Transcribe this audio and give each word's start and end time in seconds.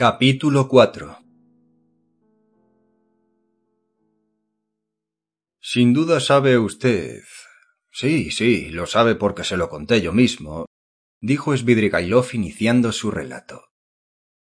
Capítulo 0.00 0.68
4 0.68 1.18
Sin 5.60 5.92
duda 5.92 6.20
sabe 6.20 6.56
usted. 6.56 7.24
Sí, 7.90 8.30
sí, 8.30 8.70
lo 8.70 8.86
sabe 8.86 9.16
porque 9.16 9.42
se 9.42 9.56
lo 9.56 9.68
conté 9.68 10.00
yo 10.00 10.12
mismo, 10.12 10.66
dijo 11.20 11.52
Svidrigailov 11.56 12.28
iniciando 12.32 12.92
su 12.92 13.10
relato. 13.10 13.72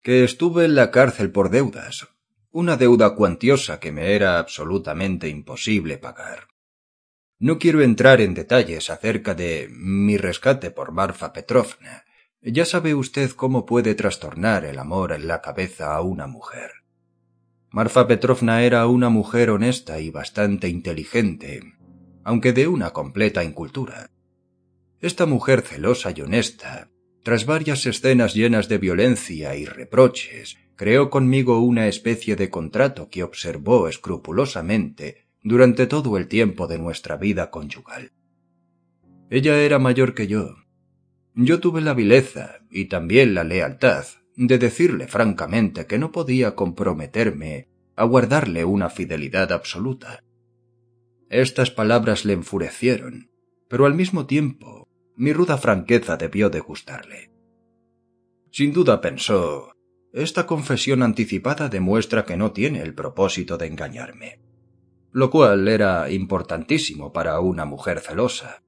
Que 0.02 0.22
estuve 0.22 0.66
en 0.66 0.74
la 0.74 0.90
cárcel 0.90 1.32
por 1.32 1.48
deudas, 1.48 2.08
una 2.50 2.76
deuda 2.76 3.14
cuantiosa 3.14 3.80
que 3.80 3.90
me 3.90 4.12
era 4.12 4.38
absolutamente 4.38 5.30
imposible 5.30 5.96
pagar. 5.96 6.48
No 7.38 7.58
quiero 7.58 7.80
entrar 7.80 8.20
en 8.20 8.34
detalles 8.34 8.90
acerca 8.90 9.34
de 9.34 9.68
mi 9.70 10.18
rescate 10.18 10.70
por 10.70 10.92
Marfa 10.92 11.32
Petrovna, 11.32 12.04
ya 12.42 12.64
sabe 12.64 12.94
usted 12.94 13.30
cómo 13.32 13.66
puede 13.66 13.94
trastornar 13.94 14.64
el 14.64 14.78
amor 14.78 15.12
en 15.12 15.26
la 15.26 15.40
cabeza 15.40 15.94
a 15.94 16.02
una 16.02 16.26
mujer. 16.26 16.70
Marfa 17.70 18.06
Petrovna 18.06 18.62
era 18.62 18.86
una 18.86 19.08
mujer 19.08 19.50
honesta 19.50 20.00
y 20.00 20.10
bastante 20.10 20.68
inteligente, 20.68 21.74
aunque 22.24 22.52
de 22.52 22.66
una 22.66 22.90
completa 22.90 23.44
incultura. 23.44 24.10
Esta 25.00 25.26
mujer 25.26 25.62
celosa 25.62 26.12
y 26.16 26.22
honesta, 26.22 26.90
tras 27.22 27.44
varias 27.44 27.84
escenas 27.86 28.34
llenas 28.34 28.68
de 28.68 28.78
violencia 28.78 29.54
y 29.54 29.64
reproches, 29.66 30.56
creó 30.76 31.10
conmigo 31.10 31.60
una 31.60 31.88
especie 31.88 32.36
de 32.36 32.50
contrato 32.50 33.10
que 33.10 33.22
observó 33.22 33.88
escrupulosamente 33.88 35.26
durante 35.42 35.86
todo 35.86 36.16
el 36.16 36.28
tiempo 36.28 36.66
de 36.66 36.78
nuestra 36.78 37.16
vida 37.16 37.50
conyugal. 37.50 38.12
Ella 39.28 39.60
era 39.60 39.78
mayor 39.78 40.14
que 40.14 40.26
yo, 40.26 40.56
yo 41.40 41.60
tuve 41.60 41.80
la 41.80 41.94
vileza 41.94 42.62
y 42.68 42.86
también 42.86 43.32
la 43.32 43.44
lealtad 43.44 44.04
de 44.34 44.58
decirle 44.58 45.06
francamente 45.06 45.86
que 45.86 45.96
no 45.96 46.10
podía 46.10 46.56
comprometerme 46.56 47.68
a 47.94 48.04
guardarle 48.04 48.64
una 48.64 48.90
fidelidad 48.90 49.52
absoluta. 49.52 50.24
Estas 51.30 51.70
palabras 51.70 52.24
le 52.24 52.32
enfurecieron, 52.32 53.30
pero 53.68 53.86
al 53.86 53.94
mismo 53.94 54.26
tiempo 54.26 54.88
mi 55.14 55.32
ruda 55.32 55.58
franqueza 55.58 56.16
debió 56.16 56.50
de 56.50 56.58
gustarle. 56.58 57.30
Sin 58.50 58.72
duda 58.72 59.00
pensó 59.00 59.72
esta 60.12 60.44
confesión 60.44 61.04
anticipada 61.04 61.68
demuestra 61.68 62.24
que 62.24 62.36
no 62.36 62.50
tiene 62.50 62.82
el 62.82 62.94
propósito 62.94 63.58
de 63.58 63.68
engañarme, 63.68 64.40
lo 65.12 65.30
cual 65.30 65.68
era 65.68 66.10
importantísimo 66.10 67.12
para 67.12 67.38
una 67.38 67.64
mujer 67.64 68.00
celosa. 68.00 68.64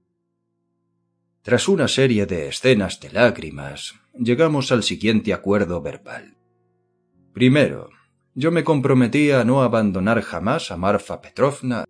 Tras 1.43 1.69
una 1.69 1.89
serie 1.89 2.27
de 2.27 2.49
escenas 2.49 3.01
de 3.01 3.11
lágrimas, 3.11 3.95
llegamos 4.15 4.73
al 4.73 4.83
siguiente 4.83 5.33
acuerdo 5.33 5.81
verbal. 5.81 6.37
Primero, 7.33 7.89
yo 8.35 8.51
me 8.51 8.63
comprometí 8.63 9.31
a 9.31 9.43
no 9.45 9.63
abandonar 9.63 10.21
jamás 10.21 10.71
a 10.71 10.77
Marfa 10.77 11.23
Petrovna, 11.23 11.85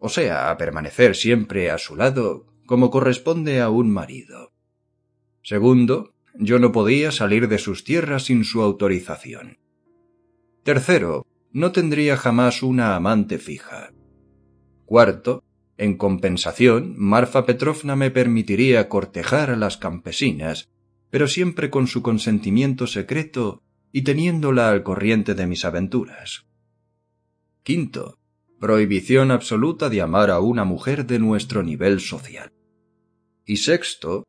o 0.00 0.08
sea, 0.08 0.50
a 0.50 0.56
permanecer 0.56 1.14
siempre 1.14 1.70
a 1.70 1.78
su 1.78 1.94
lado 1.94 2.46
como 2.66 2.90
corresponde 2.90 3.60
a 3.60 3.70
un 3.70 3.88
marido. 3.90 4.52
Segundo, 5.42 6.14
yo 6.34 6.58
no 6.58 6.72
podía 6.72 7.12
salir 7.12 7.48
de 7.48 7.58
sus 7.58 7.84
tierras 7.84 8.24
sin 8.24 8.44
su 8.44 8.62
autorización. 8.62 9.58
Tercero, 10.64 11.24
no 11.52 11.72
tendría 11.72 12.16
jamás 12.16 12.62
una 12.62 12.96
amante 12.96 13.38
fija. 13.38 13.92
Cuarto, 14.84 15.44
en 15.78 15.96
compensación, 15.96 16.94
Marfa 16.98 17.46
Petrovna 17.46 17.94
me 17.96 18.10
permitiría 18.10 18.88
cortejar 18.88 19.50
a 19.50 19.56
las 19.56 19.76
campesinas, 19.76 20.68
pero 21.08 21.28
siempre 21.28 21.70
con 21.70 21.86
su 21.86 22.02
consentimiento 22.02 22.86
secreto 22.86 23.62
y 23.92 24.02
teniéndola 24.02 24.70
al 24.70 24.82
corriente 24.82 25.34
de 25.34 25.46
mis 25.46 25.64
aventuras. 25.64 26.46
Quinto, 27.62 28.18
prohibición 28.58 29.30
absoluta 29.30 29.88
de 29.88 30.02
amar 30.02 30.30
a 30.30 30.40
una 30.40 30.64
mujer 30.64 31.06
de 31.06 31.20
nuestro 31.20 31.62
nivel 31.62 32.00
social. 32.00 32.52
Y 33.46 33.58
sexto, 33.58 34.24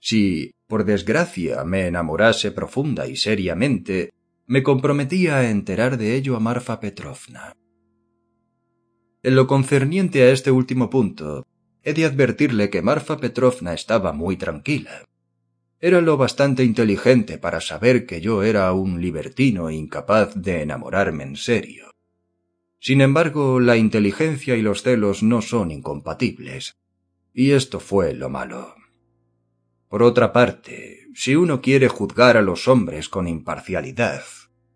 si, 0.00 0.52
por 0.66 0.84
desgracia, 0.84 1.64
me 1.64 1.86
enamorase 1.86 2.50
profunda 2.50 3.06
y 3.06 3.16
seriamente, 3.16 4.10
me 4.46 4.62
comprometía 4.62 5.36
a 5.36 5.50
enterar 5.50 5.98
de 5.98 6.16
ello 6.16 6.34
a 6.36 6.40
Marfa 6.40 6.80
Petrovna. 6.80 7.54
En 9.24 9.36
lo 9.36 9.46
concerniente 9.46 10.22
a 10.22 10.32
este 10.32 10.50
último 10.50 10.90
punto, 10.90 11.46
he 11.82 11.94
de 11.94 12.04
advertirle 12.04 12.68
que 12.68 12.82
Marfa 12.82 13.16
Petrovna 13.16 13.72
estaba 13.72 14.12
muy 14.12 14.36
tranquila. 14.36 15.06
Era 15.80 16.02
lo 16.02 16.18
bastante 16.18 16.62
inteligente 16.62 17.38
para 17.38 17.62
saber 17.62 18.04
que 18.04 18.20
yo 18.20 18.42
era 18.42 18.70
un 18.74 19.00
libertino 19.00 19.70
incapaz 19.70 20.34
de 20.34 20.60
enamorarme 20.60 21.24
en 21.24 21.36
serio. 21.36 21.86
Sin 22.80 23.00
embargo, 23.00 23.60
la 23.60 23.78
inteligencia 23.78 24.56
y 24.56 24.62
los 24.62 24.82
celos 24.82 25.22
no 25.22 25.40
son 25.40 25.70
incompatibles. 25.70 26.76
Y 27.32 27.52
esto 27.52 27.80
fue 27.80 28.12
lo 28.12 28.28
malo. 28.28 28.74
Por 29.88 30.02
otra 30.02 30.34
parte, 30.34 31.08
si 31.14 31.34
uno 31.34 31.62
quiere 31.62 31.88
juzgar 31.88 32.36
a 32.36 32.42
los 32.42 32.68
hombres 32.68 33.08
con 33.08 33.26
imparcialidad, 33.26 34.22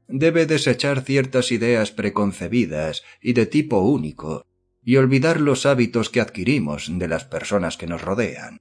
debe 0.08 0.46
desechar 0.46 1.02
ciertas 1.02 1.52
ideas 1.52 1.92
preconcebidas 1.92 3.02
y 3.20 3.34
de 3.34 3.46
tipo 3.46 3.80
único 3.80 4.46
y 4.82 4.96
olvidar 4.96 5.40
los 5.40 5.66
hábitos 5.66 6.08
que 6.08 6.20
adquirimos 6.20 6.88
de 6.90 7.08
las 7.08 7.24
personas 7.24 7.76
que 7.76 7.86
nos 7.86 8.00
rodean. 8.00 8.58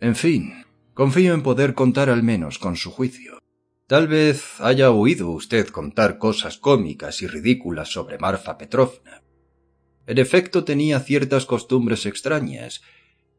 En 0.00 0.16
fin, 0.16 0.66
confío 0.94 1.32
en 1.32 1.42
poder 1.42 1.74
contar 1.74 2.10
al 2.10 2.24
menos 2.24 2.58
con 2.58 2.76
su 2.76 2.90
juicio. 2.90 3.38
Tal 3.86 4.08
vez 4.08 4.60
haya 4.60 4.90
oído 4.90 5.30
usted 5.30 5.68
contar 5.68 6.18
cosas 6.18 6.58
cómicas 6.58 7.22
y 7.22 7.28
ridículas 7.28 7.88
sobre 7.88 8.18
Marfa 8.18 8.58
Petrovna. 8.58 9.22
En 10.08 10.18
efecto 10.18 10.64
tenía 10.64 10.98
ciertas 10.98 11.46
costumbres 11.46 12.04
extrañas, 12.04 12.82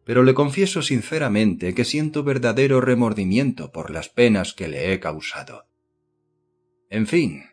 pero 0.05 0.23
le 0.23 0.33
confieso 0.33 0.81
sinceramente 0.81 1.73
que 1.73 1.83
siento 1.83 2.23
verdadero 2.23 2.79
remordimiento 2.79 3.73
por 3.73 3.91
las 3.91 4.07
penas 4.07 4.53
que 4.53 4.69
le 4.69 4.93
he 4.93 5.01
causado. 5.01 5.66
En 6.89 7.05
fin, 7.05 7.43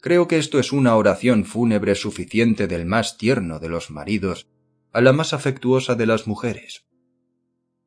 creo 0.00 0.28
que 0.28 0.38
esto 0.38 0.58
es 0.58 0.72
una 0.72 0.94
oración 0.96 1.44
fúnebre 1.44 1.94
suficiente 1.94 2.66
del 2.68 2.86
más 2.86 3.18
tierno 3.18 3.58
de 3.58 3.68
los 3.68 3.90
maridos 3.90 4.48
a 4.92 5.00
la 5.00 5.12
más 5.12 5.32
afectuosa 5.32 5.94
de 5.94 6.06
las 6.06 6.26
mujeres. 6.26 6.86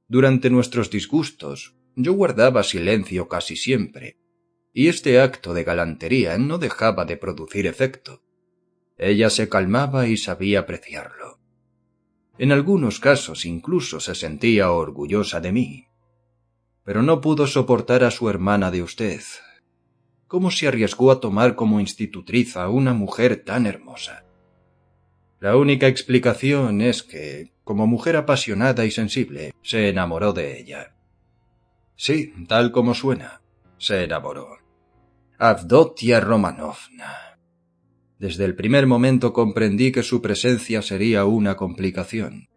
Durante 0.07 0.49
nuestros 0.49 0.89
disgustos, 0.89 1.75
yo 1.95 2.13
guardaba 2.13 2.63
silencio 2.63 3.27
casi 3.27 3.55
siempre, 3.55 4.17
y 4.73 4.87
este 4.87 5.19
acto 5.19 5.53
de 5.53 5.63
galantería 5.63 6.37
no 6.37 6.57
dejaba 6.57 7.05
de 7.05 7.17
producir 7.17 7.65
efecto. 7.65 8.21
Ella 8.97 9.29
se 9.29 9.49
calmaba 9.49 10.07
y 10.07 10.17
sabía 10.17 10.59
apreciarlo. 10.59 11.39
En 12.37 12.51
algunos 12.51 12.99
casos 12.99 13.45
incluso 13.45 13.99
se 13.99 14.15
sentía 14.15 14.71
orgullosa 14.71 15.39
de 15.41 15.51
mí. 15.51 15.87
Pero 16.83 17.01
no 17.03 17.21
pudo 17.21 17.47
soportar 17.47 18.03
a 18.03 18.11
su 18.11 18.29
hermana 18.29 18.71
de 18.71 18.81
usted, 18.81 19.21
cómo 20.29 20.51
se 20.51 20.67
arriesgó 20.67 21.11
a 21.11 21.19
tomar 21.19 21.55
como 21.55 21.79
institutriz 21.79 22.55
a 22.55 22.69
una 22.69 22.93
mujer 22.93 23.43
tan 23.43 23.65
hermosa. 23.65 24.23
La 25.39 25.57
única 25.57 25.87
explicación 25.87 26.81
es 26.81 27.01
que, 27.01 27.51
como 27.63 27.87
mujer 27.87 28.15
apasionada 28.15 28.85
y 28.85 28.91
sensible, 28.91 29.53
se 29.63 29.89
enamoró 29.89 30.31
de 30.31 30.59
ella. 30.59 30.95
Sí, 31.95 32.31
tal 32.47 32.71
como 32.71 32.93
suena, 32.93 33.41
se 33.79 34.03
enamoró. 34.03 34.59
Avdotia 35.39 36.19
Romanovna. 36.19 37.39
Desde 38.19 38.45
el 38.45 38.55
primer 38.55 38.85
momento 38.85 39.33
comprendí 39.33 39.91
que 39.91 40.03
su 40.03 40.21
presencia 40.21 40.83
sería 40.83 41.25
una 41.25 41.55
complicación. 41.55 42.49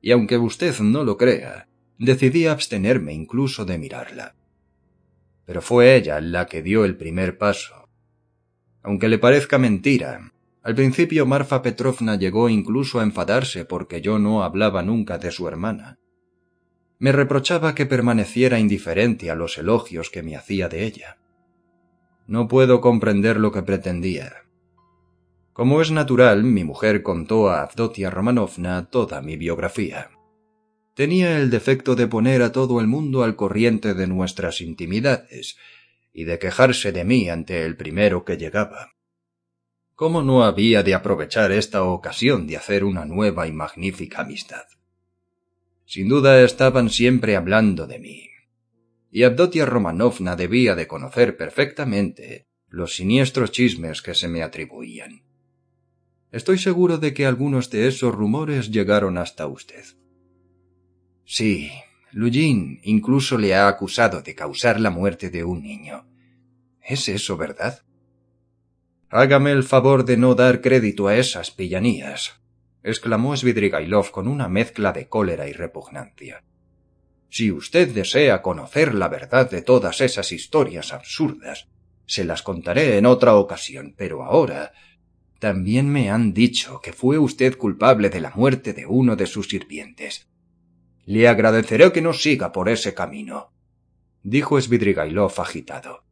Y 0.00 0.12
aunque 0.12 0.38
usted 0.38 0.78
no 0.78 1.02
lo 1.02 1.16
crea, 1.16 1.66
decidí 1.98 2.46
abstenerme 2.46 3.14
incluso 3.14 3.64
de 3.64 3.78
mirarla 3.78 4.36
pero 5.50 5.62
fue 5.62 5.96
ella 5.96 6.20
la 6.20 6.46
que 6.46 6.62
dio 6.62 6.84
el 6.84 6.96
primer 6.96 7.36
paso. 7.36 7.88
Aunque 8.84 9.08
le 9.08 9.18
parezca 9.18 9.58
mentira, 9.58 10.30
al 10.62 10.76
principio 10.76 11.26
Marfa 11.26 11.60
Petrovna 11.60 12.14
llegó 12.14 12.48
incluso 12.48 13.00
a 13.00 13.02
enfadarse 13.02 13.64
porque 13.64 14.00
yo 14.00 14.20
no 14.20 14.44
hablaba 14.44 14.84
nunca 14.84 15.18
de 15.18 15.32
su 15.32 15.48
hermana. 15.48 15.98
Me 17.00 17.10
reprochaba 17.10 17.74
que 17.74 17.84
permaneciera 17.84 18.60
indiferente 18.60 19.28
a 19.28 19.34
los 19.34 19.58
elogios 19.58 20.08
que 20.10 20.22
me 20.22 20.36
hacía 20.36 20.68
de 20.68 20.84
ella. 20.84 21.18
No 22.28 22.46
puedo 22.46 22.80
comprender 22.80 23.36
lo 23.40 23.50
que 23.50 23.64
pretendía. 23.64 24.44
Como 25.52 25.80
es 25.80 25.90
natural, 25.90 26.44
mi 26.44 26.62
mujer 26.62 27.02
contó 27.02 27.50
a 27.50 27.62
Avdotia 27.62 28.08
Romanovna 28.08 28.88
toda 28.88 29.20
mi 29.20 29.36
biografía. 29.36 30.10
Tenía 31.00 31.38
el 31.38 31.48
defecto 31.48 31.96
de 31.96 32.06
poner 32.08 32.42
a 32.42 32.52
todo 32.52 32.78
el 32.78 32.86
mundo 32.86 33.24
al 33.24 33.34
corriente 33.34 33.94
de 33.94 34.06
nuestras 34.06 34.60
intimidades 34.60 35.56
y 36.12 36.24
de 36.24 36.38
quejarse 36.38 36.92
de 36.92 37.06
mí 37.06 37.30
ante 37.30 37.64
el 37.64 37.74
primero 37.74 38.26
que 38.26 38.36
llegaba. 38.36 38.92
¿Cómo 39.94 40.22
no 40.22 40.44
había 40.44 40.82
de 40.82 40.92
aprovechar 40.92 41.52
esta 41.52 41.84
ocasión 41.84 42.46
de 42.46 42.58
hacer 42.58 42.84
una 42.84 43.06
nueva 43.06 43.46
y 43.46 43.52
magnífica 43.52 44.20
amistad? 44.20 44.64
Sin 45.86 46.06
duda 46.06 46.42
estaban 46.42 46.90
siempre 46.90 47.34
hablando 47.34 47.86
de 47.86 47.98
mí. 47.98 48.28
Y 49.10 49.22
Abdotia 49.22 49.64
Romanovna 49.64 50.36
debía 50.36 50.74
de 50.74 50.86
conocer 50.86 51.38
perfectamente 51.38 52.46
los 52.68 52.96
siniestros 52.96 53.52
chismes 53.52 54.02
que 54.02 54.14
se 54.14 54.28
me 54.28 54.42
atribuían. 54.42 55.22
Estoy 56.30 56.58
seguro 56.58 56.98
de 56.98 57.14
que 57.14 57.24
algunos 57.24 57.70
de 57.70 57.88
esos 57.88 58.14
rumores 58.14 58.70
llegaron 58.70 59.16
hasta 59.16 59.46
usted. 59.46 59.86
Sí, 61.32 61.70
Lujin 62.10 62.80
incluso 62.82 63.38
le 63.38 63.54
ha 63.54 63.68
acusado 63.68 64.20
de 64.20 64.34
causar 64.34 64.80
la 64.80 64.90
muerte 64.90 65.30
de 65.30 65.44
un 65.44 65.62
niño. 65.62 66.04
¿Es 66.82 67.08
eso 67.08 67.36
verdad? 67.36 67.84
Hágame 69.10 69.52
el 69.52 69.62
favor 69.62 70.04
de 70.04 70.16
no 70.16 70.34
dar 70.34 70.60
crédito 70.60 71.06
a 71.06 71.16
esas 71.16 71.52
pillanías, 71.52 72.40
exclamó 72.82 73.36
Svidrigailov 73.36 74.10
con 74.10 74.26
una 74.26 74.48
mezcla 74.48 74.90
de 74.90 75.06
cólera 75.06 75.46
y 75.46 75.52
repugnancia. 75.52 76.42
Si 77.28 77.52
usted 77.52 77.94
desea 77.94 78.42
conocer 78.42 78.92
la 78.92 79.06
verdad 79.06 79.48
de 79.48 79.62
todas 79.62 80.00
esas 80.00 80.32
historias 80.32 80.92
absurdas, 80.92 81.68
se 82.06 82.24
las 82.24 82.42
contaré 82.42 82.98
en 82.98 83.06
otra 83.06 83.36
ocasión, 83.36 83.94
pero 83.96 84.24
ahora 84.24 84.72
también 85.38 85.92
me 85.92 86.10
han 86.10 86.34
dicho 86.34 86.80
que 86.80 86.92
fue 86.92 87.20
usted 87.20 87.56
culpable 87.56 88.10
de 88.10 88.20
la 88.20 88.32
muerte 88.34 88.72
de 88.72 88.86
uno 88.86 89.14
de 89.14 89.26
sus 89.28 89.48
sirvientes. 89.48 90.29
Le 91.14 91.26
agradeceré 91.26 91.90
que 91.90 92.02
no 92.02 92.12
siga 92.12 92.52
por 92.52 92.68
ese 92.68 92.94
camino, 92.94 93.52
dijo 94.22 94.60
Svidrigailov 94.60 95.40
agitado. 95.40 96.04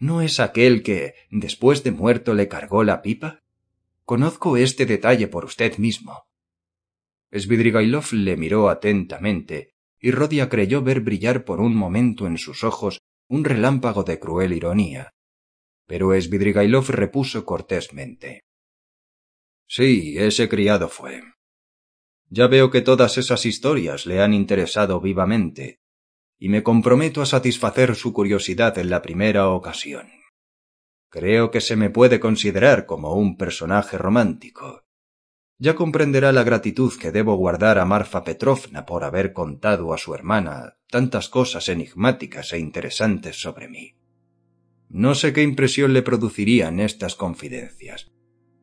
¿No 0.00 0.20
es 0.20 0.40
aquel 0.40 0.82
que, 0.82 1.14
después 1.30 1.84
de 1.84 1.92
muerto, 1.92 2.34
le 2.34 2.48
cargó 2.48 2.82
la 2.82 3.02
pipa? 3.02 3.44
Conozco 4.04 4.56
este 4.56 4.84
detalle 4.84 5.28
por 5.28 5.44
usted 5.44 5.78
mismo. 5.78 6.24
Svidrigailov 7.30 8.12
le 8.14 8.36
miró 8.36 8.68
atentamente, 8.68 9.76
y 10.00 10.10
Rodia 10.10 10.48
creyó 10.48 10.82
ver 10.82 11.02
brillar 11.02 11.44
por 11.44 11.60
un 11.60 11.76
momento 11.76 12.26
en 12.26 12.36
sus 12.36 12.64
ojos 12.64 12.98
un 13.28 13.44
relámpago 13.44 14.02
de 14.02 14.18
cruel 14.18 14.54
ironía. 14.54 15.12
Pero 15.86 16.20
Svidrigailov 16.20 16.90
repuso 16.90 17.44
cortésmente. 17.44 18.42
Sí, 19.68 20.16
ese 20.18 20.48
criado 20.48 20.88
fue. 20.88 21.22
Ya 22.28 22.48
veo 22.48 22.70
que 22.70 22.80
todas 22.80 23.18
esas 23.18 23.46
historias 23.46 24.06
le 24.06 24.20
han 24.20 24.34
interesado 24.34 25.00
vivamente, 25.00 25.80
y 26.38 26.48
me 26.48 26.62
comprometo 26.62 27.22
a 27.22 27.26
satisfacer 27.26 27.94
su 27.94 28.12
curiosidad 28.12 28.78
en 28.78 28.90
la 28.90 29.02
primera 29.02 29.48
ocasión. 29.48 30.08
Creo 31.08 31.50
que 31.50 31.60
se 31.60 31.76
me 31.76 31.88
puede 31.88 32.20
considerar 32.20 32.84
como 32.84 33.14
un 33.14 33.36
personaje 33.36 33.96
romántico. 33.96 34.84
Ya 35.58 35.74
comprenderá 35.74 36.32
la 36.32 36.42
gratitud 36.42 36.92
que 37.00 37.12
debo 37.12 37.36
guardar 37.36 37.78
a 37.78 37.86
Marfa 37.86 38.24
Petrovna 38.24 38.84
por 38.84 39.04
haber 39.04 39.32
contado 39.32 39.94
a 39.94 39.98
su 39.98 40.14
hermana 40.14 40.76
tantas 40.90 41.28
cosas 41.28 41.68
enigmáticas 41.70 42.52
e 42.52 42.58
interesantes 42.58 43.40
sobre 43.40 43.68
mí. 43.68 43.96
No 44.88 45.14
sé 45.14 45.32
qué 45.32 45.42
impresión 45.42 45.94
le 45.94 46.02
producirían 46.02 46.80
estas 46.80 47.14
confidencias, 47.14 48.12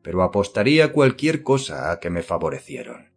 pero 0.02 0.22
apostaría 0.22 0.92
cualquier 0.92 1.42
cosa 1.42 1.90
a 1.90 1.98
que 1.98 2.10
me 2.10 2.22
favorecieron. 2.22 3.13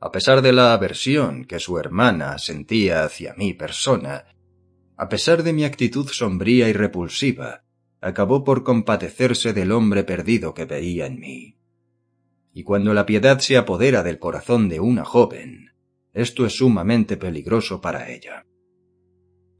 A 0.00 0.12
pesar 0.12 0.42
de 0.42 0.52
la 0.52 0.74
aversión 0.74 1.44
que 1.44 1.58
su 1.58 1.78
hermana 1.78 2.38
sentía 2.38 3.02
hacia 3.02 3.34
mi 3.34 3.52
persona, 3.52 4.26
a 4.96 5.08
pesar 5.08 5.42
de 5.42 5.52
mi 5.52 5.64
actitud 5.64 6.06
sombría 6.08 6.68
y 6.68 6.72
repulsiva, 6.72 7.64
acabó 8.00 8.44
por 8.44 8.62
compadecerse 8.62 9.52
del 9.52 9.72
hombre 9.72 10.04
perdido 10.04 10.54
que 10.54 10.66
veía 10.66 11.06
en 11.06 11.18
mí. 11.18 11.56
Y 12.54 12.62
cuando 12.62 12.94
la 12.94 13.06
piedad 13.06 13.40
se 13.40 13.56
apodera 13.56 14.04
del 14.04 14.20
corazón 14.20 14.68
de 14.68 14.78
una 14.78 15.04
joven, 15.04 15.72
esto 16.12 16.46
es 16.46 16.56
sumamente 16.56 17.16
peligroso 17.16 17.80
para 17.80 18.10
ella. 18.10 18.46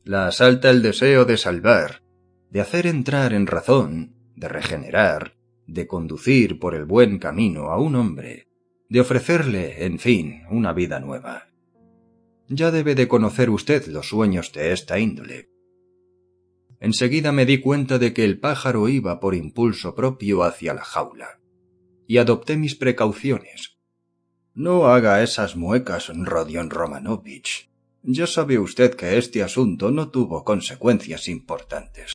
La 0.05 0.29
asalta 0.29 0.71
el 0.71 0.83
deseo 0.83 1.25
de 1.25 1.37
salvar, 1.37 2.03
de 2.51 2.61
hacer 2.61 2.87
entrar 2.87 3.33
en 3.33 3.47
razón, 3.47 4.15
de 4.37 4.49
regenerar, 4.49 5.37
de 5.67 5.89
conducir 5.89 6.61
por 6.61 6.77
el 6.77 6.85
buen 6.85 7.19
camino 7.19 7.71
a 7.71 7.79
un 7.79 7.97
hombre 7.97 8.48
de 8.89 9.01
ofrecerle, 9.01 9.85
en 9.85 9.99
fin, 9.99 10.43
una 10.51 10.73
vida 10.73 11.01
nueva. 11.01 11.49
Ya 12.49 12.71
debe 12.71 12.95
de 12.95 13.09
conocer 13.09 13.51
usted 13.51 13.87
los 13.87 14.09
sueños 14.09 14.53
de 14.53 14.73
esta 14.73 14.99
índole. 14.99 15.51
Enseguida 16.81 17.33
me 17.33 17.45
di 17.45 17.59
cuenta 17.59 17.99
de 17.99 18.15
que 18.15 18.25
el 18.25 18.39
pájaro 18.39 18.89
iba 18.89 19.21
por 19.21 19.35
impulso 19.35 19.95
propio 19.95 20.45
hacia 20.45 20.75
la 20.75 20.85
jaula, 20.85 21.41
y 22.07 22.19
adopté 22.19 22.57
mis 22.57 22.75
precauciones. 22.75 23.79
No 24.55 24.89
haga 24.89 25.23
esas 25.23 25.57
muecas, 25.57 26.09
Rodion 26.09 26.71
Romanovich. 26.71 27.71
Ya 28.03 28.27
sabe 28.27 28.59
usted 28.59 28.95
que 28.95 29.19
este 29.19 29.43
asunto 29.43 29.91
no 29.91 30.11
tuvo 30.11 30.45
consecuencias 30.45 31.29
importantes. 31.29 32.15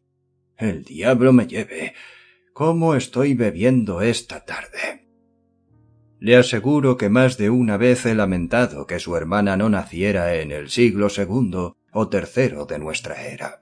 El 0.58 0.84
diablo 0.84 1.34
me 1.34 1.46
lleve. 1.46 1.94
¿Cómo 2.54 2.96
estoy 2.96 3.34
bebiendo 3.34 4.02
esta 4.02 4.46
tarde? 4.46 5.03
Le 6.24 6.38
aseguro 6.38 6.96
que 6.96 7.10
más 7.10 7.38
de 7.38 7.50
una 7.50 7.76
vez 7.76 8.06
he 8.06 8.16
lamentado 8.16 8.88
que 8.88 8.98
su 8.98 9.18
hermana 9.18 9.58
no 9.58 9.68
naciera 9.68 10.36
en 10.36 10.54
el 10.54 10.70
siglo 10.70 11.10
segundo 11.10 11.76
o 11.92 12.08
tercero 12.08 12.66
de 12.66 12.80
nuestra 12.80 13.28
era. 13.28 13.60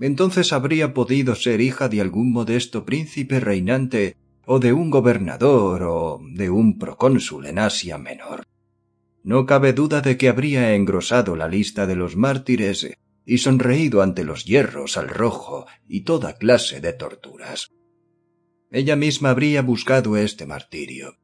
Entonces 0.00 0.52
habría 0.52 0.92
podido 0.94 1.36
ser 1.36 1.60
hija 1.60 1.88
de 1.88 2.00
algún 2.00 2.32
modesto 2.32 2.84
príncipe 2.84 3.38
reinante 3.38 4.16
o 4.46 4.58
de 4.58 4.72
un 4.72 4.90
gobernador 4.90 5.84
o 5.84 6.20
de 6.34 6.50
un 6.50 6.76
procónsul 6.76 7.46
en 7.46 7.60
Asia 7.60 7.98
Menor. 7.98 8.42
No 9.22 9.46
cabe 9.46 9.72
duda 9.72 10.00
de 10.00 10.16
que 10.16 10.28
habría 10.28 10.74
engrosado 10.74 11.36
la 11.36 11.46
lista 11.46 11.86
de 11.86 11.94
los 11.94 12.16
mártires 12.16 12.96
y 13.24 13.38
sonreído 13.38 14.02
ante 14.02 14.24
los 14.24 14.44
hierros 14.44 14.96
al 14.96 15.08
rojo 15.08 15.66
y 15.86 16.00
toda 16.00 16.36
clase 16.36 16.80
de 16.80 16.94
torturas. 16.94 17.70
Ella 18.72 18.96
misma 18.96 19.30
habría 19.30 19.62
buscado 19.62 20.16
este 20.16 20.46
martirio, 20.46 21.14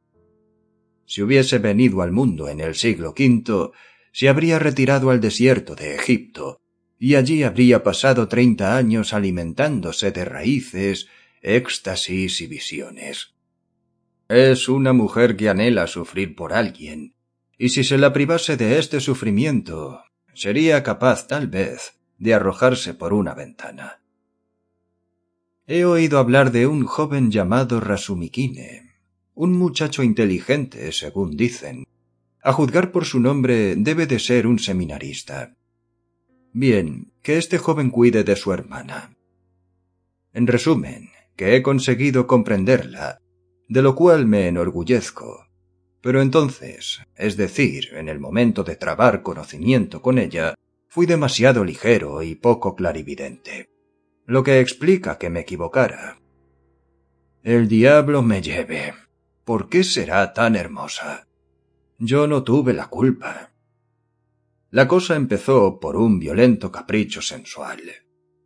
si 1.07 1.23
hubiese 1.23 1.57
venido 1.57 2.01
al 2.01 2.11
mundo 2.11 2.49
en 2.49 2.59
el 2.59 2.75
siglo 2.75 3.15
V, 3.17 3.71
se 4.11 4.29
habría 4.29 4.59
retirado 4.59 5.09
al 5.09 5.21
desierto 5.21 5.73
de 5.73 5.95
Egipto, 5.95 6.59
y 6.99 7.15
allí 7.15 7.43
habría 7.43 7.81
pasado 7.81 8.27
treinta 8.27 8.75
años 8.75 9.13
alimentándose 9.13 10.11
de 10.11 10.25
raíces, 10.25 11.07
éxtasis 11.41 12.41
y 12.41 12.47
visiones. 12.47 13.35
Es 14.27 14.67
una 14.67 14.91
mujer 14.91 15.37
que 15.37 15.47
anhela 15.47 15.87
sufrir 15.87 16.35
por 16.35 16.53
alguien, 16.53 17.15
y 17.57 17.69
si 17.69 17.85
se 17.85 17.97
la 17.97 18.11
privase 18.11 18.57
de 18.57 18.77
este 18.77 18.99
sufrimiento, 18.99 20.03
sería 20.33 20.83
capaz 20.83 21.27
tal 21.27 21.47
vez 21.47 21.99
de 22.17 22.33
arrojarse 22.33 22.93
por 22.93 23.13
una 23.13 23.33
ventana. 23.33 24.01
He 25.67 25.85
oído 25.85 26.19
hablar 26.19 26.51
de 26.51 26.67
un 26.67 26.85
joven 26.85 27.31
llamado 27.31 27.79
Rasumikine, 27.79 28.86
un 29.37 29.53
muchacho 29.53 30.01
inteligente, 30.01 30.91
según 30.91 31.37
dicen. 31.37 31.85
A 32.41 32.53
juzgar 32.53 32.91
por 32.91 33.05
su 33.05 33.19
nombre, 33.19 33.75
debe 33.75 34.07
de 34.07 34.17
ser 34.17 34.47
un 34.47 34.57
seminarista. 34.57 35.55
Bien, 36.53 37.13
que 37.21 37.37
este 37.37 37.59
joven 37.59 37.91
cuide 37.91 38.23
de 38.23 38.35
su 38.35 38.51
hermana. 38.51 39.15
En 40.33 40.47
resumen, 40.47 41.11
que 41.35 41.55
he 41.55 41.61
conseguido 41.61 42.25
comprenderla, 42.25 43.19
de 43.69 43.83
lo 43.83 43.93
cual 43.93 44.25
me 44.25 44.47
enorgullezco. 44.47 45.45
Pero 46.01 46.19
entonces, 46.23 47.01
es 47.15 47.37
decir, 47.37 47.89
en 47.93 48.09
el 48.09 48.19
momento 48.19 48.63
de 48.63 48.75
trabar 48.75 49.21
conocimiento 49.21 50.01
con 50.01 50.17
ella, 50.17 50.55
fui 50.87 51.05
demasiado 51.05 51.63
ligero 51.63 52.23
y 52.23 52.33
poco 52.33 52.75
clarividente, 52.75 53.69
lo 54.25 54.41
que 54.41 54.61
explica 54.61 55.19
que 55.19 55.29
me 55.29 55.41
equivocara. 55.41 56.19
El 57.43 57.67
diablo 57.67 58.23
me 58.23 58.41
lleve. 58.41 59.06
¿Por 59.47 59.69
qué 59.69 59.85
será 59.85 60.33
tan 60.33 60.57
hermosa? 60.57 61.25
Yo 61.99 62.27
no 62.27 62.43
tuve 62.43 62.73
la 62.73 62.87
culpa. 62.87 63.53
La 64.71 64.89
cosa 64.89 65.15
empezó 65.15 65.79
por 65.79 65.95
un 65.95 66.19
violento 66.19 66.69
capricho 66.69 67.21
sensual. 67.21 67.79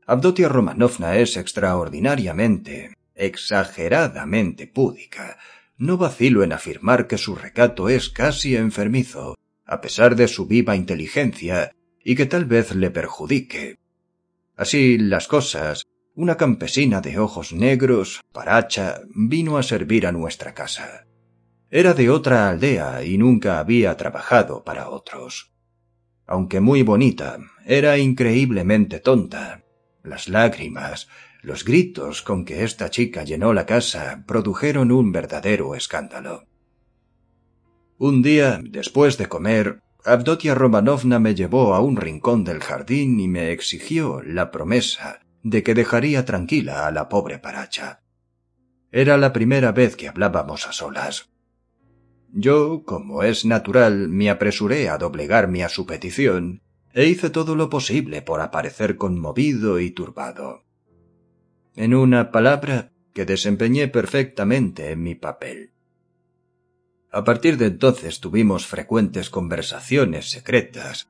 Abdotia 0.05 0.47
Romanovna 0.47 1.17
es 1.17 1.37
extraordinariamente, 1.37 2.93
exageradamente 3.15 4.67
púdica. 4.67 5.39
No 5.75 5.97
vacilo 5.97 6.43
en 6.43 6.53
afirmar 6.53 7.07
que 7.07 7.17
su 7.17 7.33
recato 7.33 7.89
es 7.89 8.11
casi 8.11 8.55
enfermizo, 8.55 9.35
a 9.65 9.81
pesar 9.81 10.15
de 10.15 10.27
su 10.27 10.45
viva 10.45 10.75
inteligencia, 10.75 11.71
y 12.03 12.13
que 12.13 12.27
tal 12.27 12.45
vez 12.45 12.75
le 12.75 12.91
perjudique. 12.91 13.79
Así 14.55 14.99
las 14.99 15.27
cosas, 15.27 15.87
una 16.13 16.35
campesina 16.35 16.99
de 16.99 17.19
ojos 17.19 17.53
negros, 17.53 18.21
paracha, 18.33 19.01
vino 19.15 19.57
a 19.57 19.63
servir 19.63 20.05
a 20.05 20.11
nuestra 20.11 20.53
casa. 20.53 21.07
Era 21.69 21.93
de 21.93 22.09
otra 22.09 22.49
aldea 22.49 23.03
y 23.03 23.17
nunca 23.17 23.59
había 23.59 23.95
trabajado 23.95 24.63
para 24.65 24.89
otros. 24.89 25.53
Aunque 26.27 26.59
muy 26.59 26.83
bonita, 26.83 27.39
era 27.65 27.97
increíblemente 27.97 28.99
tonta. 28.99 29.63
Las 30.03 30.27
lágrimas, 30.27 31.07
los 31.41 31.63
gritos 31.63 32.21
con 32.21 32.43
que 32.43 32.65
esta 32.65 32.89
chica 32.89 33.23
llenó 33.23 33.53
la 33.53 33.65
casa 33.65 34.23
produjeron 34.27 34.91
un 34.91 35.13
verdadero 35.13 35.75
escándalo. 35.75 36.45
Un 37.97 38.21
día, 38.21 38.59
después 38.61 39.17
de 39.17 39.27
comer, 39.27 39.79
Abdotia 40.03 40.55
Romanovna 40.55 41.19
me 41.19 41.35
llevó 41.35 41.73
a 41.73 41.79
un 41.79 41.95
rincón 41.95 42.43
del 42.43 42.59
jardín 42.59 43.19
y 43.19 43.27
me 43.27 43.51
exigió 43.51 44.21
la 44.23 44.51
promesa 44.51 45.21
de 45.43 45.63
que 45.63 45.73
dejaría 45.73 46.25
tranquila 46.25 46.87
a 46.87 46.91
la 46.91 47.09
pobre 47.09 47.39
paracha. 47.39 48.01
Era 48.91 49.17
la 49.17 49.33
primera 49.33 49.71
vez 49.71 49.95
que 49.95 50.07
hablábamos 50.07 50.67
a 50.67 50.73
solas. 50.73 51.29
Yo, 52.33 52.83
como 52.85 53.23
es 53.23 53.45
natural, 53.45 54.07
me 54.09 54.29
apresuré 54.29 54.89
a 54.89 54.97
doblegarme 54.97 55.63
a 55.63 55.69
su 55.69 55.85
petición 55.85 56.61
e 56.93 57.05
hice 57.05 57.29
todo 57.29 57.55
lo 57.55 57.69
posible 57.69 58.21
por 58.21 58.41
aparecer 58.41 58.97
conmovido 58.97 59.79
y 59.79 59.91
turbado. 59.91 60.65
En 61.75 61.93
una 61.93 62.31
palabra, 62.31 62.91
que 63.13 63.25
desempeñé 63.25 63.87
perfectamente 63.87 64.91
en 64.91 65.03
mi 65.03 65.15
papel. 65.15 65.71
A 67.11 67.23
partir 67.25 67.57
de 67.57 67.65
entonces 67.65 68.21
tuvimos 68.21 68.65
frecuentes 68.67 69.29
conversaciones 69.29 70.29
secretas, 70.29 71.09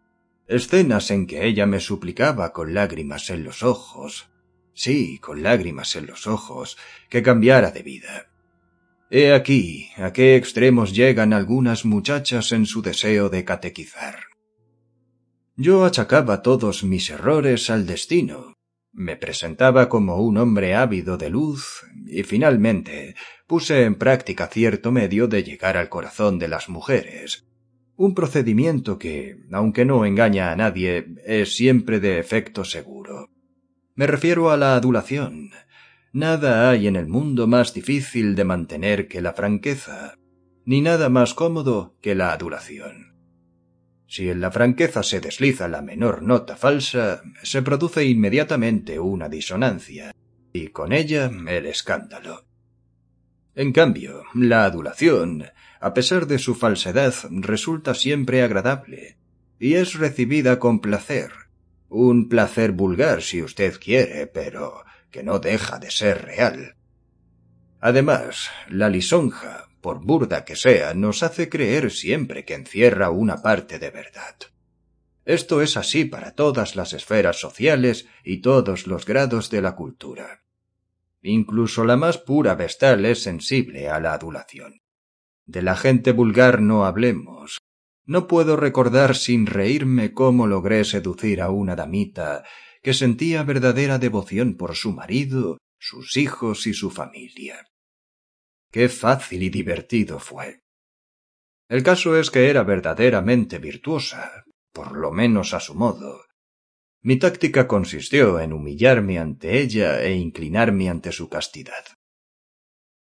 escenas 0.51 1.11
en 1.11 1.27
que 1.27 1.45
ella 1.45 1.65
me 1.65 1.79
suplicaba 1.79 2.53
con 2.53 2.73
lágrimas 2.73 3.29
en 3.29 3.43
los 3.43 3.63
ojos, 3.63 4.29
sí, 4.73 5.17
con 5.19 5.43
lágrimas 5.43 5.95
en 5.95 6.07
los 6.07 6.27
ojos, 6.27 6.77
que 7.09 7.23
cambiara 7.23 7.71
de 7.71 7.83
vida. 7.83 8.27
He 9.09 9.33
aquí 9.33 9.89
a 9.97 10.13
qué 10.13 10.35
extremos 10.35 10.93
llegan 10.93 11.33
algunas 11.33 11.85
muchachas 11.85 12.51
en 12.51 12.65
su 12.65 12.81
deseo 12.81 13.29
de 13.29 13.43
catequizar. 13.43 14.19
Yo 15.55 15.85
achacaba 15.85 16.41
todos 16.41 16.83
mis 16.83 17.09
errores 17.09 17.69
al 17.69 17.85
destino, 17.85 18.55
me 18.93 19.15
presentaba 19.15 19.87
como 19.87 20.17
un 20.17 20.37
hombre 20.37 20.75
ávido 20.75 21.17
de 21.17 21.29
luz 21.29 21.83
y 22.07 22.23
finalmente 22.23 23.15
puse 23.47 23.83
en 23.83 23.95
práctica 23.95 24.47
cierto 24.47 24.91
medio 24.91 25.27
de 25.27 25.43
llegar 25.43 25.77
al 25.77 25.87
corazón 25.87 26.39
de 26.39 26.49
las 26.49 26.67
mujeres, 26.67 27.45
un 28.03 28.15
procedimiento 28.15 28.97
que, 28.97 29.37
aunque 29.51 29.85
no 29.85 30.05
engaña 30.05 30.51
a 30.51 30.55
nadie, 30.55 31.07
es 31.25 31.55
siempre 31.55 31.99
de 31.99 32.19
efecto 32.19 32.65
seguro. 32.65 33.29
Me 33.95 34.07
refiero 34.07 34.51
a 34.51 34.57
la 34.57 34.75
adulación, 34.75 35.51
Nada 36.13 36.69
hay 36.69 36.87
en 36.87 36.97
el 36.97 37.07
mundo 37.07 37.47
más 37.47 37.73
difícil 37.73 38.35
de 38.35 38.43
mantener 38.43 39.07
que 39.07 39.21
la 39.21 39.31
franqueza, 39.31 40.15
ni 40.65 40.81
nada 40.81 41.07
más 41.07 41.33
cómodo 41.33 41.95
que 42.01 42.15
la 42.15 42.33
adulación. 42.33 43.15
Si 44.07 44.29
en 44.29 44.41
la 44.41 44.51
franqueza 44.51 45.03
se 45.03 45.21
desliza 45.21 45.69
la 45.69 45.81
menor 45.81 46.21
nota 46.21 46.57
falsa, 46.57 47.21
se 47.43 47.61
produce 47.61 48.03
inmediatamente 48.03 48.99
una 48.99 49.29
disonancia, 49.29 50.11
y 50.51 50.67
con 50.67 50.91
ella 50.91 51.31
el 51.47 51.65
escándalo. 51.65 52.43
En 53.55 53.73
cambio, 53.73 54.23
la 54.33 54.63
adulación, 54.63 55.45
a 55.79 55.93
pesar 55.93 56.25
de 56.27 56.39
su 56.39 56.55
falsedad, 56.55 57.13
resulta 57.29 57.93
siempre 57.93 58.43
agradable, 58.43 59.17
y 59.59 59.73
es 59.73 59.95
recibida 59.95 60.57
con 60.57 60.79
placer, 60.79 61.31
un 61.89 62.29
placer 62.29 62.71
vulgar 62.71 63.21
si 63.21 63.43
usted 63.43 63.77
quiere, 63.79 64.27
pero 64.27 64.85
que 65.11 65.23
no 65.23 65.39
deja 65.39 65.79
de 65.79 65.91
ser 65.91 66.23
real. 66.23 66.75
Además, 67.81 68.49
la 68.69 68.89
lisonja, 68.89 69.67
por 69.81 69.99
burda 69.99 70.45
que 70.45 70.55
sea, 70.55 70.93
nos 70.93 71.21
hace 71.21 71.49
creer 71.49 71.91
siempre 71.91 72.45
que 72.45 72.53
encierra 72.53 73.09
una 73.09 73.41
parte 73.41 73.79
de 73.79 73.89
verdad. 73.89 74.35
Esto 75.25 75.61
es 75.61 75.75
así 75.75 76.05
para 76.05 76.35
todas 76.35 76.75
las 76.75 76.93
esferas 76.93 77.39
sociales 77.39 78.07
y 78.23 78.37
todos 78.37 78.87
los 78.87 79.05
grados 79.05 79.49
de 79.49 79.61
la 79.61 79.75
cultura. 79.75 80.41
Incluso 81.21 81.85
la 81.85 81.97
más 81.97 82.17
pura 82.17 82.55
vestal 82.55 83.05
es 83.05 83.21
sensible 83.21 83.89
a 83.89 83.99
la 83.99 84.13
adulación. 84.13 84.81
De 85.45 85.61
la 85.61 85.75
gente 85.75 86.11
vulgar 86.11 86.61
no 86.61 86.85
hablemos. 86.85 87.59
No 88.05 88.27
puedo 88.27 88.55
recordar 88.55 89.15
sin 89.15 89.45
reírme 89.45 90.13
cómo 90.13 90.47
logré 90.47 90.83
seducir 90.83 91.41
a 91.41 91.49
una 91.49 91.75
damita 91.75 92.43
que 92.81 92.93
sentía 92.93 93.43
verdadera 93.43 93.99
devoción 93.99 94.55
por 94.55 94.75
su 94.75 94.91
marido, 94.91 95.57
sus 95.77 96.17
hijos 96.17 96.65
y 96.65 96.73
su 96.73 96.89
familia. 96.89 97.67
Qué 98.71 98.89
fácil 98.89 99.43
y 99.43 99.49
divertido 99.49 100.19
fue. 100.19 100.61
El 101.67 101.83
caso 101.83 102.17
es 102.17 102.31
que 102.31 102.49
era 102.49 102.63
verdaderamente 102.63 103.59
virtuosa, 103.59 104.43
por 104.73 104.97
lo 104.97 105.11
menos 105.11 105.53
a 105.53 105.59
su 105.59 105.75
modo. 105.75 106.25
Mi 107.03 107.17
táctica 107.17 107.67
consistió 107.67 108.39
en 108.39 108.53
humillarme 108.53 109.17
ante 109.17 109.59
ella 109.59 110.03
e 110.03 110.13
inclinarme 110.13 110.89
ante 110.89 111.11
su 111.11 111.29
castidad. 111.29 111.83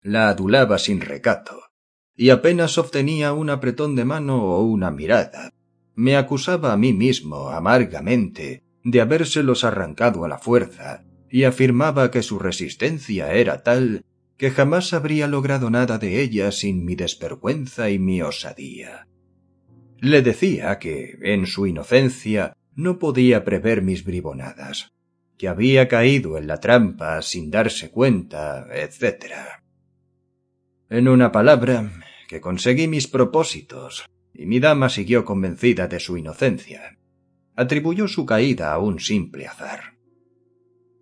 La 0.01 0.29
adulaba 0.29 0.79
sin 0.79 1.01
recato, 1.01 1.61
y 2.15 2.31
apenas 2.31 2.77
obtenía 2.77 3.33
un 3.33 3.49
apretón 3.49 3.95
de 3.95 4.05
mano 4.05 4.43
o 4.43 4.63
una 4.63 4.89
mirada. 4.89 5.53
Me 5.95 6.17
acusaba 6.17 6.73
a 6.73 6.77
mí 6.77 6.91
mismo 6.91 7.49
amargamente 7.49 8.63
de 8.83 8.99
habérselos 8.99 9.63
arrancado 9.63 10.25
a 10.25 10.27
la 10.27 10.39
fuerza, 10.39 11.05
y 11.29 11.43
afirmaba 11.43 12.11
que 12.11 12.23
su 12.23 12.39
resistencia 12.39 13.33
era 13.33 13.63
tal 13.63 14.05
que 14.37 14.51
jamás 14.51 14.93
habría 14.93 15.27
logrado 15.27 15.69
nada 15.69 15.99
de 15.99 16.21
ella 16.21 16.51
sin 16.51 16.83
mi 16.83 16.95
desvergüenza 16.95 17.91
y 17.91 17.99
mi 17.99 18.21
osadía. 18.21 19.07
Le 19.99 20.21
decía 20.21 20.79
que, 20.79 21.17
en 21.21 21.45
su 21.45 21.65
inocencia, 21.65 22.57
no 22.75 22.99
podía 22.99 23.43
prever 23.43 23.81
mis 23.81 24.03
bribonadas, 24.03 24.89
que 25.37 25.47
había 25.47 25.87
caído 25.87 26.37
en 26.37 26.47
la 26.47 26.59
trampa 26.59 27.21
sin 27.21 27.51
darse 27.51 27.91
cuenta, 27.91 28.67
etc. 28.73 29.33
En 30.89 31.07
una 31.07 31.31
palabra, 31.31 31.91
que 32.27 32.41
conseguí 32.41 32.87
mis 32.87 33.07
propósitos, 33.07 34.05
y 34.33 34.45
mi 34.45 34.59
dama 34.59 34.89
siguió 34.89 35.25
convencida 35.25 35.87
de 35.87 35.99
su 35.99 36.17
inocencia 36.17 36.97
atribuyó 37.55 38.07
su 38.07 38.25
caída 38.25 38.73
a 38.73 38.79
un 38.79 38.99
simple 38.99 39.47
azar. 39.47 39.95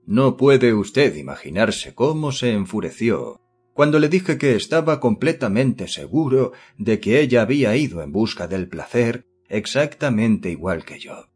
No 0.06 0.38
puede 0.38 0.74
usted 0.74 1.16
imaginarse 1.16 1.94
cómo 1.94 2.32
se 2.32 2.51
enfureció 2.51 3.40
cuando 3.74 4.00
le 4.00 4.10
dije 4.10 4.38
que 4.38 4.56
estaba 4.56 5.00
completamente 5.00 5.88
seguro 5.88 6.51
de 6.78 7.00
que 7.00 7.22
ella 7.22 7.42
había 7.42 7.75
ido 7.78 8.01
en 8.01 8.12
busca 8.12 8.48
del 8.48 8.68
placer 8.68 9.25
exactamente 9.48 10.50
igual 10.50 10.84
que 10.84 11.00
yo. 11.00 11.30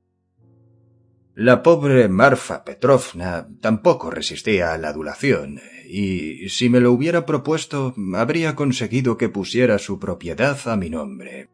La 1.38 1.62
pobre 1.62 2.08
Marfa 2.08 2.64
Petrovna 2.64 3.50
tampoco 3.60 4.10
resistía 4.10 4.74
a 4.74 4.78
la 4.78 4.88
adulación, 4.88 5.60
y 5.86 6.48
si 6.48 6.70
me 6.70 6.80
lo 6.80 6.94
hubiera 6.94 7.26
propuesto, 7.26 7.94
habría 8.16 8.56
conseguido 8.56 9.18
que 9.18 9.28
pusiera 9.28 9.78
su 9.78 10.00
propiedad 10.00 10.58
a 10.66 10.78
mi 10.78 10.90
nombre. 10.90 11.50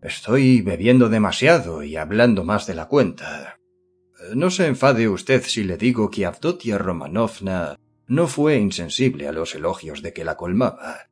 Estoy 0.00 0.62
bebiendo 0.62 1.10
demasiado 1.10 1.82
y 1.82 1.96
hablando 1.96 2.42
más 2.42 2.66
de 2.66 2.74
la 2.74 2.88
cuenta. 2.88 3.58
No 4.34 4.50
se 4.50 4.66
enfade 4.66 5.10
usted 5.10 5.42
si 5.42 5.62
le 5.62 5.76
digo 5.76 6.10
que 6.10 6.24
Avdotia 6.24 6.78
Romanovna 6.78 7.78
no 8.06 8.28
fue 8.28 8.56
insensible 8.56 9.28
a 9.28 9.32
los 9.32 9.54
elogios 9.54 10.00
de 10.00 10.14
que 10.14 10.24
la 10.24 10.38
colmaba. 10.38 11.10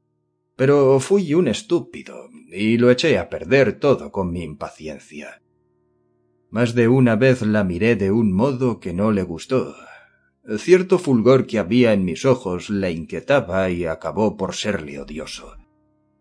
Pero 0.56 0.98
fui 1.00 1.34
un 1.34 1.48
estúpido 1.48 2.30
y 2.50 2.78
lo 2.78 2.90
eché 2.90 3.18
a 3.18 3.28
perder 3.28 3.78
todo 3.78 4.10
con 4.10 4.32
mi 4.32 4.42
impaciencia. 4.42 5.42
Más 6.50 6.74
de 6.74 6.88
una 6.88 7.16
vez 7.16 7.42
la 7.42 7.62
miré 7.62 7.96
de 7.96 8.10
un 8.10 8.32
modo 8.32 8.80
que 8.80 8.94
no 8.94 9.12
le 9.12 9.22
gustó. 9.22 9.76
Cierto 10.56 10.98
fulgor 10.98 11.46
que 11.46 11.58
había 11.58 11.92
en 11.92 12.04
mis 12.04 12.24
ojos 12.24 12.70
la 12.70 12.90
inquietaba 12.90 13.68
y 13.68 13.84
acabó 13.84 14.36
por 14.38 14.54
serle 14.54 14.98
odioso. 14.98 15.56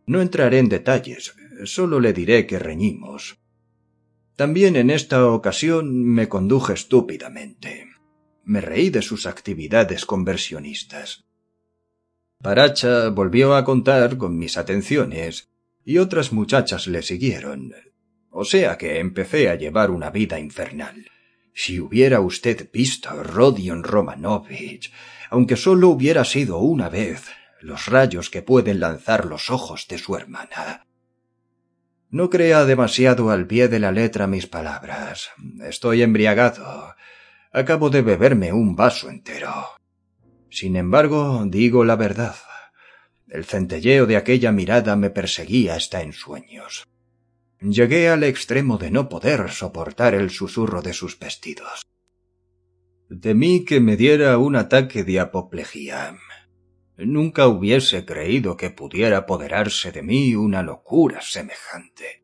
No 0.05 0.22
entraré 0.22 0.60
en 0.60 0.67
detalles, 0.67 1.34
solo 1.63 2.01
le 2.01 2.12
diré 2.12 2.46
que 2.46 2.60
reñimos. 2.60 3.38
También 4.36 4.75
en 4.75 4.89
esta 4.89 5.25
ocasión 5.27 6.03
me 6.03 6.27
conduje 6.27 6.74
estúpidamente. 6.74 7.88
Me 8.43 8.62
reí 8.62 8.89
de 8.89 9.01
sus 9.01 9.25
actividades 9.25 10.05
conversionistas. 10.05 11.25
Paracha 12.41 13.10
volvió 13.10 13.55
a 13.55 13.63
contar 13.63 14.17
con 14.17 14.38
mis 14.38 14.57
atenciones 14.57 15.50
y 15.84 15.98
otras 15.98 16.34
muchachas 16.34 16.86
le 16.88 17.01
siguieron. 17.01 17.74
O 18.39 18.46
sea 18.46 18.77
que 18.77 19.00
empecé 19.00 19.50
a 19.50 19.56
llevar 19.56 19.89
una 19.89 20.12
vida 20.12 20.39
infernal. 20.39 21.10
Si 21.56 21.79
hubiera 21.79 22.20
usted 22.22 22.70
visto 22.72 23.10
a 23.10 23.24
Rodion 23.24 23.84
Romanovich, 23.84 24.94
aunque 25.32 25.56
solo 25.56 25.89
hubiera 25.89 26.24
sido 26.24 26.60
una 26.60 26.88
vez, 26.88 27.32
los 27.62 27.88
rayos 27.88 28.29
que 28.29 28.44
pueden 28.44 28.79
lanzar 28.79 29.25
los 29.25 29.50
ojos 29.50 29.88
de 29.88 29.98
su 29.98 30.15
hermana. 30.15 30.86
No 32.12 32.29
crea 32.29 32.65
demasiado 32.65 33.32
al 33.32 33.48
pie 33.48 33.70
de 33.70 33.79
la 33.79 33.91
letra 33.91 34.27
mis 34.27 34.46
palabras. 34.46 35.32
Estoy 35.63 36.03
embriagado. 36.03 36.94
Acabo 37.51 37.89
de 37.89 38.03
beberme 38.03 38.53
un 38.53 38.75
vaso 38.75 39.10
entero. 39.10 39.51
Sin 40.51 40.75
embargo, 40.75 41.44
digo 41.48 41.84
la 41.84 41.96
verdad. 41.96 42.36
El 43.29 43.46
centelleo 43.46 44.06
de 44.06 44.15
aquella 44.15 44.51
mirada 44.51 44.96
me 44.96 45.10
perseguía 45.10 45.74
hasta 45.74 46.03
en 46.03 46.13
sueños. 46.13 46.88
Llegué 47.60 48.10
al 48.10 48.24
extremo 48.24 48.78
de 48.78 48.92
no 48.92 49.10
poder 49.10 49.50
soportar 49.50 50.14
el 50.14 50.30
susurro 50.30 50.84
de 50.84 50.94
sus 50.94 51.18
vestidos. 51.18 51.88
Temí 53.22 53.66
que 53.66 53.80
me 53.80 53.98
diera 53.98 54.38
un 54.38 54.56
ataque 54.56 55.04
de 55.04 55.20
apoplejía. 55.20 56.18
Nunca 56.98 57.48
hubiese 57.48 58.06
creído 58.06 58.58
que 58.58 58.70
pudiera 58.70 59.20
apoderarse 59.20 59.92
de 59.92 60.04
mí 60.04 60.36
una 60.36 60.62
locura 60.62 61.22
semejante. 61.22 62.24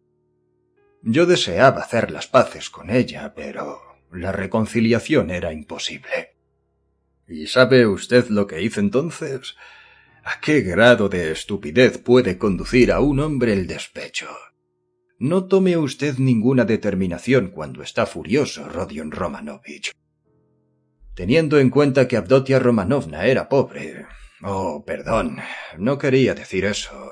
Yo 1.01 1.25
deseaba 1.25 1.81
hacer 1.81 2.11
las 2.11 2.27
paces 2.27 2.69
con 2.69 2.89
ella, 2.89 3.33
pero 3.35 3.81
la 4.11 4.31
reconciliación 4.31 5.31
era 5.31 5.51
imposible. 5.51 6.35
¿Y 7.27 7.47
sabe 7.47 7.87
usted 7.87 8.27
lo 8.29 8.45
que 8.45 8.61
hice 8.61 8.81
entonces? 8.81 9.55
¿A 10.23 10.39
qué 10.39 10.61
grado 10.61 11.09
de 11.09 11.31
estupidez 11.31 11.97
puede 11.97 12.37
conducir 12.37 12.91
a 12.91 12.99
un 12.99 13.19
hombre 13.19 13.53
el 13.53 13.65
despecho? 13.67 14.29
No 15.23 15.45
tome 15.45 15.77
usted 15.77 16.17
ninguna 16.17 16.65
determinación 16.65 17.51
cuando 17.51 17.81
está 17.81 18.05
furioso, 18.05 18.67
Rodion 18.67 19.09
Romanovich. 19.09 19.93
Teniendo 21.15 21.59
en 21.59 21.69
cuenta 21.69 22.09
que 22.09 22.17
Abdotia 22.17 22.59
Romanovna 22.59 23.25
era 23.25 23.47
pobre. 23.47 24.05
Oh, 24.41 24.83
perdón, 24.85 25.37
no 25.77 25.97
quería 25.97 26.35
decir 26.35 26.65
eso. 26.65 27.09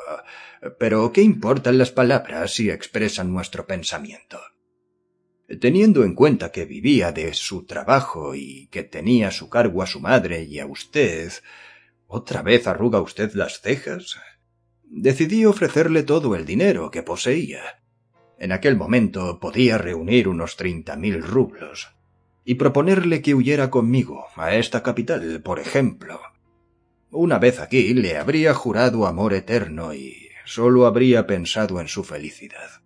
Pero 0.77 1.13
¿qué 1.13 1.21
importan 1.21 1.77
las 1.77 1.91
palabras 1.91 2.53
si 2.53 2.69
expresan 2.69 3.31
nuestro 3.31 3.65
pensamiento? 3.65 4.41
Teniendo 5.61 6.03
en 6.03 6.13
cuenta 6.13 6.51
que 6.51 6.65
vivía 6.65 7.13
de 7.13 7.33
su 7.33 7.65
trabajo 7.65 8.35
y 8.35 8.67
que 8.71 8.83
tenía 8.83 9.29
a 9.29 9.31
su 9.31 9.49
cargo 9.49 9.83
a 9.83 9.87
su 9.87 10.01
madre 10.01 10.43
y 10.43 10.59
a 10.59 10.65
usted, 10.65 11.31
¿otra 12.07 12.41
vez 12.41 12.67
arruga 12.67 12.99
usted 12.99 13.31
las 13.35 13.61
cejas? 13.61 14.19
Decidí 14.83 15.45
ofrecerle 15.45 16.03
todo 16.03 16.35
el 16.35 16.45
dinero 16.45 16.91
que 16.91 17.03
poseía. 17.03 17.80
En 18.41 18.51
aquel 18.51 18.75
momento 18.75 19.39
podía 19.39 19.77
reunir 19.77 20.27
unos 20.27 20.57
treinta 20.57 20.95
mil 20.95 21.21
rublos 21.21 21.93
y 22.43 22.55
proponerle 22.55 23.21
que 23.21 23.35
huyera 23.35 23.69
conmigo 23.69 24.25
a 24.35 24.55
esta 24.55 24.81
capital, 24.81 25.43
por 25.43 25.59
ejemplo. 25.59 26.19
Una 27.11 27.37
vez 27.37 27.59
aquí 27.59 27.93
le 27.93 28.17
habría 28.17 28.55
jurado 28.55 29.05
amor 29.05 29.35
eterno 29.35 29.93
y 29.93 30.29
sólo 30.43 30.87
habría 30.87 31.27
pensado 31.27 31.79
en 31.79 31.87
su 31.87 32.03
felicidad. 32.03 32.81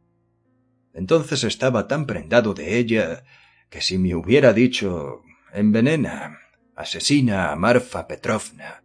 Entonces 0.93 1.45
estaba 1.45 1.88
tan 1.88 2.05
prendado 2.05 2.53
de 2.53 2.77
ella 2.77 3.24
que 3.69 3.79
si 3.79 3.97
me 3.97 4.13
hubiera 4.13 4.51
dicho 4.51 5.21
envenena, 5.53 6.38
asesina 6.75 7.53
a 7.53 7.55
Marfa 7.55 8.07
Petrovna, 8.07 8.83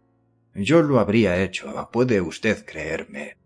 yo 0.53 0.81
lo 0.83 1.01
habría 1.01 1.43
hecho, 1.43 1.89
puede 1.91 2.21
usted 2.21 2.63
creerme. 2.65 3.40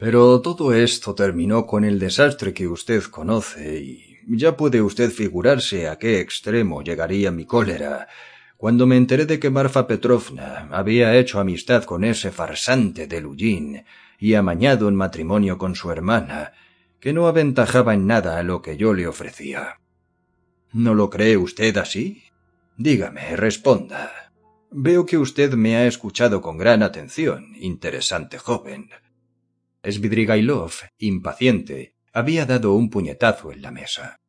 Pero 0.00 0.40
todo 0.40 0.72
esto 0.72 1.14
terminó 1.14 1.66
con 1.66 1.84
el 1.84 1.98
desastre 1.98 2.54
que 2.54 2.66
usted 2.66 3.02
conoce 3.04 3.80
y 3.80 4.18
ya 4.28 4.56
puede 4.56 4.80
usted 4.80 5.10
figurarse 5.10 5.88
a 5.88 5.98
qué 5.98 6.20
extremo 6.20 6.82
llegaría 6.82 7.30
mi 7.30 7.44
cólera 7.44 8.08
cuando 8.56 8.86
me 8.86 8.96
enteré 8.96 9.26
de 9.26 9.38
que 9.38 9.50
Marfa 9.50 9.86
Petrovna 9.86 10.70
había 10.72 11.14
hecho 11.16 11.38
amistad 11.38 11.84
con 11.84 12.02
ese 12.04 12.30
farsante 12.30 13.06
de 13.06 13.20
Lujin 13.20 13.84
y 14.18 14.34
amañado 14.34 14.88
en 14.88 14.94
matrimonio 14.94 15.58
con 15.58 15.74
su 15.74 15.90
hermana, 15.90 16.52
que 16.98 17.12
no 17.12 17.26
aventajaba 17.26 17.92
en 17.92 18.06
nada 18.06 18.38
a 18.38 18.42
lo 18.42 18.62
que 18.62 18.78
yo 18.78 18.94
le 18.94 19.06
ofrecía. 19.06 19.80
¿No 20.72 20.94
lo 20.94 21.10
cree 21.10 21.36
usted 21.36 21.76
así? 21.76 22.22
Dígame, 22.78 23.36
responda. 23.36 24.32
Veo 24.70 25.04
que 25.04 25.18
usted 25.18 25.52
me 25.54 25.76
ha 25.76 25.86
escuchado 25.86 26.40
con 26.40 26.56
gran 26.56 26.82
atención, 26.82 27.54
interesante 27.58 28.38
joven. 28.38 28.88
Svidrigailov, 29.82 30.72
impaciente, 30.98 31.94
había 32.12 32.44
dado 32.44 32.74
un 32.74 32.90
puñetazo 32.90 33.52
en 33.52 33.62
la 33.62 33.70
mesa. 33.70 34.20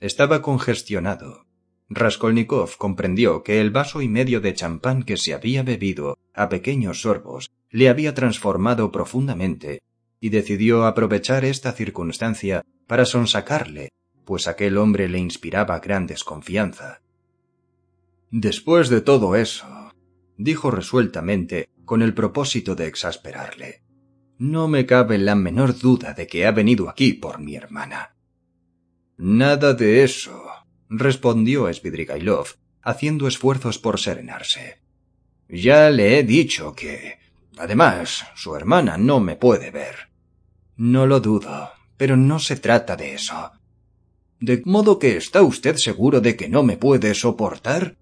Estaba 0.00 0.42
congestionado. 0.42 1.46
Raskolnikov 1.88 2.76
comprendió 2.76 3.42
que 3.42 3.60
el 3.60 3.70
vaso 3.70 4.00
y 4.00 4.08
medio 4.08 4.40
de 4.40 4.54
champán 4.54 5.02
que 5.02 5.16
se 5.16 5.34
había 5.34 5.62
bebido 5.62 6.18
a 6.34 6.48
pequeños 6.48 7.02
sorbos 7.02 7.50
le 7.70 7.88
había 7.88 8.14
transformado 8.14 8.92
profundamente 8.92 9.82
y 10.20 10.28
decidió 10.28 10.86
aprovechar 10.86 11.44
esta 11.44 11.72
circunstancia 11.72 12.64
para 12.86 13.04
sonsacarle, 13.04 13.90
pues 14.24 14.46
aquel 14.46 14.78
hombre 14.78 15.08
le 15.08 15.18
inspiraba 15.18 15.80
gran 15.80 16.06
desconfianza. 16.06 17.02
Después 18.30 18.88
de 18.88 19.00
todo 19.00 19.34
eso, 19.36 19.92
dijo 20.38 20.70
resueltamente, 20.70 21.68
con 21.84 22.02
el 22.02 22.14
propósito 22.14 22.74
de 22.76 22.86
exasperarle, 22.86 23.82
no 24.42 24.66
me 24.66 24.86
cabe 24.86 25.18
la 25.18 25.36
menor 25.36 25.78
duda 25.78 26.14
de 26.14 26.26
que 26.26 26.46
ha 26.46 26.50
venido 26.50 26.88
aquí 26.88 27.12
por 27.12 27.38
mi 27.38 27.54
hermana. 27.54 28.16
Nada 29.16 29.72
de 29.74 30.02
eso, 30.02 30.36
respondió 30.88 31.72
Svidrigailov, 31.72 32.56
haciendo 32.82 33.28
esfuerzos 33.28 33.78
por 33.78 34.00
serenarse. 34.00 34.80
Ya 35.48 35.90
le 35.90 36.18
he 36.18 36.24
dicho 36.24 36.74
que. 36.74 37.20
Además, 37.56 38.26
su 38.34 38.56
hermana 38.56 38.96
no 38.98 39.20
me 39.20 39.36
puede 39.36 39.70
ver. 39.70 40.10
No 40.76 41.06
lo 41.06 41.20
dudo, 41.20 41.70
pero 41.96 42.16
no 42.16 42.40
se 42.40 42.56
trata 42.56 42.96
de 42.96 43.14
eso. 43.14 43.52
¿De 44.40 44.60
modo 44.64 44.98
que 44.98 45.16
está 45.16 45.42
usted 45.42 45.76
seguro 45.76 46.20
de 46.20 46.34
que 46.34 46.48
no 46.48 46.64
me 46.64 46.76
puede 46.76 47.14
soportar? 47.14 47.96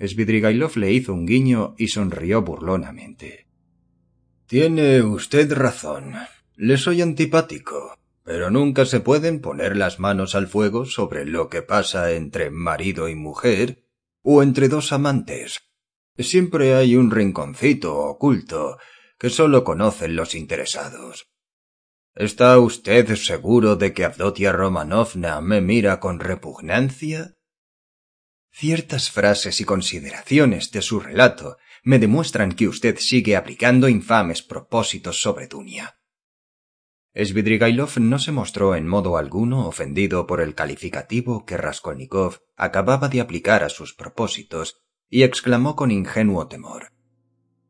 Svidrigailov 0.00 0.78
le 0.78 0.92
hizo 0.92 1.12
un 1.12 1.26
guiño 1.26 1.74
y 1.76 1.88
sonrió 1.88 2.40
burlonamente. 2.40 3.45
Tiene 4.46 5.02
usted 5.02 5.52
razón. 5.52 6.14
Le 6.54 6.78
soy 6.78 7.02
antipático, 7.02 7.98
pero 8.22 8.48
nunca 8.48 8.86
se 8.86 9.00
pueden 9.00 9.40
poner 9.40 9.76
las 9.76 9.98
manos 9.98 10.36
al 10.36 10.46
fuego 10.46 10.84
sobre 10.84 11.24
lo 11.24 11.48
que 11.48 11.62
pasa 11.62 12.12
entre 12.12 12.50
marido 12.50 13.08
y 13.08 13.16
mujer 13.16 13.82
o 14.22 14.44
entre 14.44 14.68
dos 14.68 14.92
amantes. 14.92 15.62
Siempre 16.16 16.76
hay 16.76 16.94
un 16.94 17.10
rinconcito 17.10 17.98
oculto 17.98 18.78
que 19.18 19.30
sólo 19.30 19.64
conocen 19.64 20.14
los 20.14 20.36
interesados. 20.36 21.26
¿Está 22.14 22.56
usted 22.60 23.16
seguro 23.16 23.74
de 23.74 23.92
que 23.92 24.04
Avdotia 24.04 24.52
Romanovna 24.52 25.40
me 25.40 25.60
mira 25.60 25.98
con 25.98 26.20
repugnancia? 26.20 27.34
Ciertas 28.52 29.10
frases 29.10 29.60
y 29.60 29.64
consideraciones 29.64 30.70
de 30.70 30.82
su 30.82 31.00
relato 31.00 31.58
me 31.86 32.00
demuestran 32.00 32.50
que 32.50 32.66
usted 32.66 32.98
sigue 32.98 33.36
aplicando 33.36 33.88
infames 33.88 34.42
propósitos 34.42 35.22
sobre 35.22 35.46
Dunia. 35.46 36.00
Svidrigailov 37.14 38.00
no 38.00 38.18
se 38.18 38.32
mostró 38.32 38.74
en 38.74 38.88
modo 38.88 39.16
alguno 39.16 39.68
ofendido 39.68 40.26
por 40.26 40.40
el 40.40 40.56
calificativo 40.56 41.46
que 41.46 41.56
Raskolnikov 41.56 42.40
acababa 42.56 43.08
de 43.08 43.20
aplicar 43.20 43.62
a 43.62 43.68
sus 43.68 43.94
propósitos 43.94 44.82
y 45.08 45.22
exclamó 45.22 45.76
con 45.76 45.92
ingenuo 45.92 46.48
temor. 46.48 46.92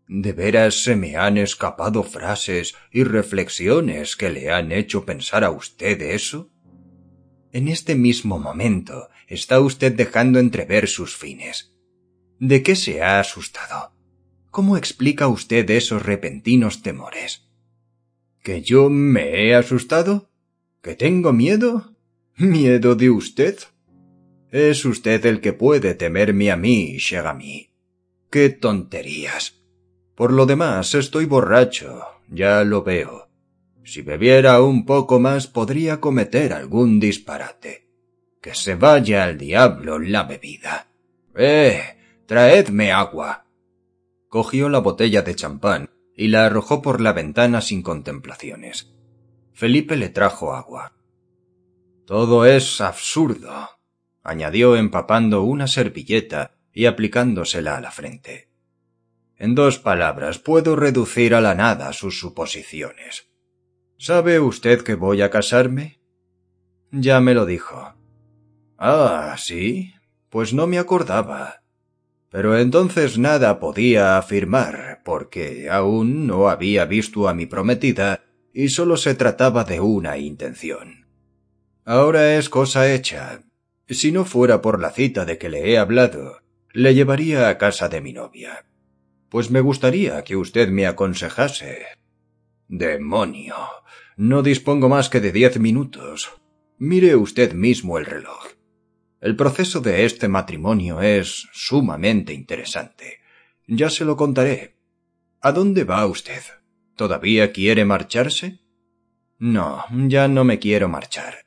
¿De 0.08 0.32
veras 0.32 0.82
se 0.82 0.96
me 0.96 1.16
han 1.16 1.36
escapado 1.36 2.02
frases 2.02 2.74
y 2.90 3.04
reflexiones 3.04 4.16
que 4.16 4.30
le 4.30 4.50
han 4.50 4.72
hecho 4.72 5.04
pensar 5.04 5.44
a 5.44 5.50
usted 5.50 6.00
eso? 6.00 6.50
En 7.52 7.68
este 7.68 7.94
mismo 7.94 8.38
momento 8.38 9.10
está 9.28 9.60
usted 9.60 9.92
dejando 9.92 10.38
entrever 10.38 10.88
sus 10.88 11.14
fines. 11.14 11.76
¿De 12.40 12.62
qué 12.62 12.76
se 12.76 13.02
ha 13.02 13.20
asustado? 13.20 13.95
¿Cómo 14.56 14.78
explica 14.78 15.28
usted 15.28 15.68
esos 15.68 16.02
repentinos 16.02 16.80
temores? 16.80 17.46
¿Que 18.42 18.62
yo 18.62 18.88
me 18.88 19.44
he 19.44 19.54
asustado? 19.54 20.30
¿Que 20.82 20.94
tengo 20.94 21.34
miedo? 21.34 21.94
¿Miedo 22.38 22.94
de 22.94 23.10
usted? 23.10 23.58
Es 24.50 24.86
usted 24.86 25.26
el 25.26 25.42
que 25.42 25.52
puede 25.52 25.94
temerme 25.94 26.50
a 26.50 26.56
mí, 26.56 26.96
Shagami. 26.96 27.68
¡Qué 28.30 28.48
tonterías! 28.48 29.60
Por 30.14 30.32
lo 30.32 30.46
demás, 30.46 30.94
estoy 30.94 31.26
borracho, 31.26 32.00
ya 32.30 32.64
lo 32.64 32.82
veo. 32.82 33.28
Si 33.84 34.00
bebiera 34.00 34.62
un 34.62 34.86
poco 34.86 35.20
más 35.20 35.48
podría 35.48 36.00
cometer 36.00 36.54
algún 36.54 36.98
disparate. 36.98 37.90
Que 38.40 38.54
se 38.54 38.74
vaya 38.74 39.24
al 39.24 39.36
diablo 39.36 39.98
la 39.98 40.22
bebida. 40.22 40.88
Eh, 41.34 41.82
traedme 42.24 42.90
agua 42.90 43.45
cogió 44.36 44.68
la 44.68 44.80
botella 44.80 45.22
de 45.22 45.34
champán 45.34 45.88
y 46.14 46.28
la 46.28 46.44
arrojó 46.44 46.82
por 46.82 47.00
la 47.00 47.14
ventana 47.14 47.62
sin 47.62 47.82
contemplaciones. 47.82 48.94
Felipe 49.54 49.96
le 49.96 50.10
trajo 50.10 50.54
agua. 50.54 50.92
Todo 52.04 52.44
es 52.44 52.82
absurdo. 52.82 53.70
añadió 54.22 54.76
empapando 54.76 55.42
una 55.42 55.66
servilleta 55.66 56.58
y 56.70 56.84
aplicándosela 56.84 57.78
a 57.78 57.80
la 57.80 57.90
frente. 57.90 58.50
En 59.38 59.54
dos 59.54 59.78
palabras 59.78 60.38
puedo 60.38 60.76
reducir 60.76 61.34
a 61.34 61.40
la 61.40 61.54
nada 61.54 61.94
sus 61.94 62.20
suposiciones. 62.20 63.30
¿Sabe 63.96 64.38
usted 64.38 64.82
que 64.82 64.96
voy 64.96 65.22
a 65.22 65.30
casarme? 65.30 66.02
Ya 66.90 67.20
me 67.20 67.32
lo 67.32 67.46
dijo. 67.46 67.94
Ah, 68.76 69.34
sí. 69.38 69.94
Pues 70.28 70.52
no 70.52 70.66
me 70.66 70.78
acordaba. 70.78 71.62
Pero 72.36 72.58
entonces 72.58 73.16
nada 73.16 73.58
podía 73.60 74.18
afirmar, 74.18 75.00
porque 75.06 75.70
aún 75.70 76.26
no 76.26 76.50
había 76.50 76.84
visto 76.84 77.30
a 77.30 77.32
mi 77.32 77.46
prometida 77.46 78.24
y 78.52 78.68
sólo 78.68 78.98
se 78.98 79.14
trataba 79.14 79.64
de 79.64 79.80
una 79.80 80.18
intención. 80.18 81.06
Ahora 81.86 82.36
es 82.36 82.50
cosa 82.50 82.92
hecha. 82.92 83.40
Si 83.88 84.12
no 84.12 84.26
fuera 84.26 84.60
por 84.60 84.82
la 84.82 84.90
cita 84.90 85.24
de 85.24 85.38
que 85.38 85.48
le 85.48 85.70
he 85.70 85.78
hablado, 85.78 86.42
le 86.74 86.94
llevaría 86.94 87.48
a 87.48 87.56
casa 87.56 87.88
de 87.88 88.02
mi 88.02 88.12
novia. 88.12 88.66
Pues 89.30 89.50
me 89.50 89.62
gustaría 89.62 90.22
que 90.22 90.36
usted 90.36 90.68
me 90.68 90.86
aconsejase. 90.86 91.86
Demonio. 92.68 93.56
No 94.18 94.42
dispongo 94.42 94.90
más 94.90 95.08
que 95.08 95.22
de 95.22 95.32
diez 95.32 95.58
minutos. 95.58 96.34
Mire 96.76 97.16
usted 97.16 97.54
mismo 97.54 97.96
el 97.96 98.04
reloj. 98.04 98.55
El 99.26 99.34
proceso 99.34 99.80
de 99.80 100.04
este 100.04 100.28
matrimonio 100.28 101.00
es 101.00 101.48
sumamente 101.52 102.32
interesante. 102.32 103.18
Ya 103.66 103.90
se 103.90 104.04
lo 104.04 104.16
contaré. 104.16 104.76
¿A 105.40 105.50
dónde 105.50 105.82
va 105.82 106.06
usted? 106.06 106.42
¿Todavía 106.94 107.50
quiere 107.50 107.84
marcharse? 107.84 108.60
No, 109.40 109.84
ya 110.06 110.28
no 110.28 110.44
me 110.44 110.60
quiero 110.60 110.88
marchar. 110.88 111.44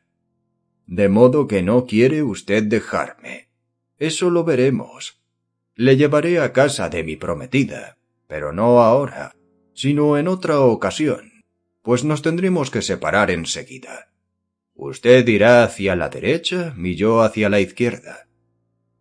De 0.88 1.08
modo 1.08 1.48
que 1.48 1.64
no 1.64 1.86
quiere 1.86 2.22
usted 2.22 2.64
dejarme. 2.64 3.48
Eso 3.98 4.30
lo 4.30 4.44
veremos. 4.44 5.22
Le 5.74 5.96
llevaré 5.96 6.42
a 6.42 6.52
casa 6.52 6.90
de 6.90 7.06
mi 7.06 7.16
prometida, 7.16 7.98
pero 8.28 8.52
no 8.52 8.82
ahora, 8.82 9.38
sino 9.74 10.18
en 10.18 10.28
otra 10.28 10.60
ocasión, 10.60 11.32
pues 11.82 12.04
nos 12.04 12.24
tendremos 12.24 12.72
que 12.72 12.82
separar 12.82 13.32
enseguida. 13.32 14.10
Usted 14.82 15.28
irá 15.28 15.64
hacia 15.66 15.98
la 15.98 16.08
derecha 16.08 16.74
y 16.78 16.96
yo 16.96 17.22
hacia 17.22 17.50
la 17.50 17.60
izquierda. 17.60 18.30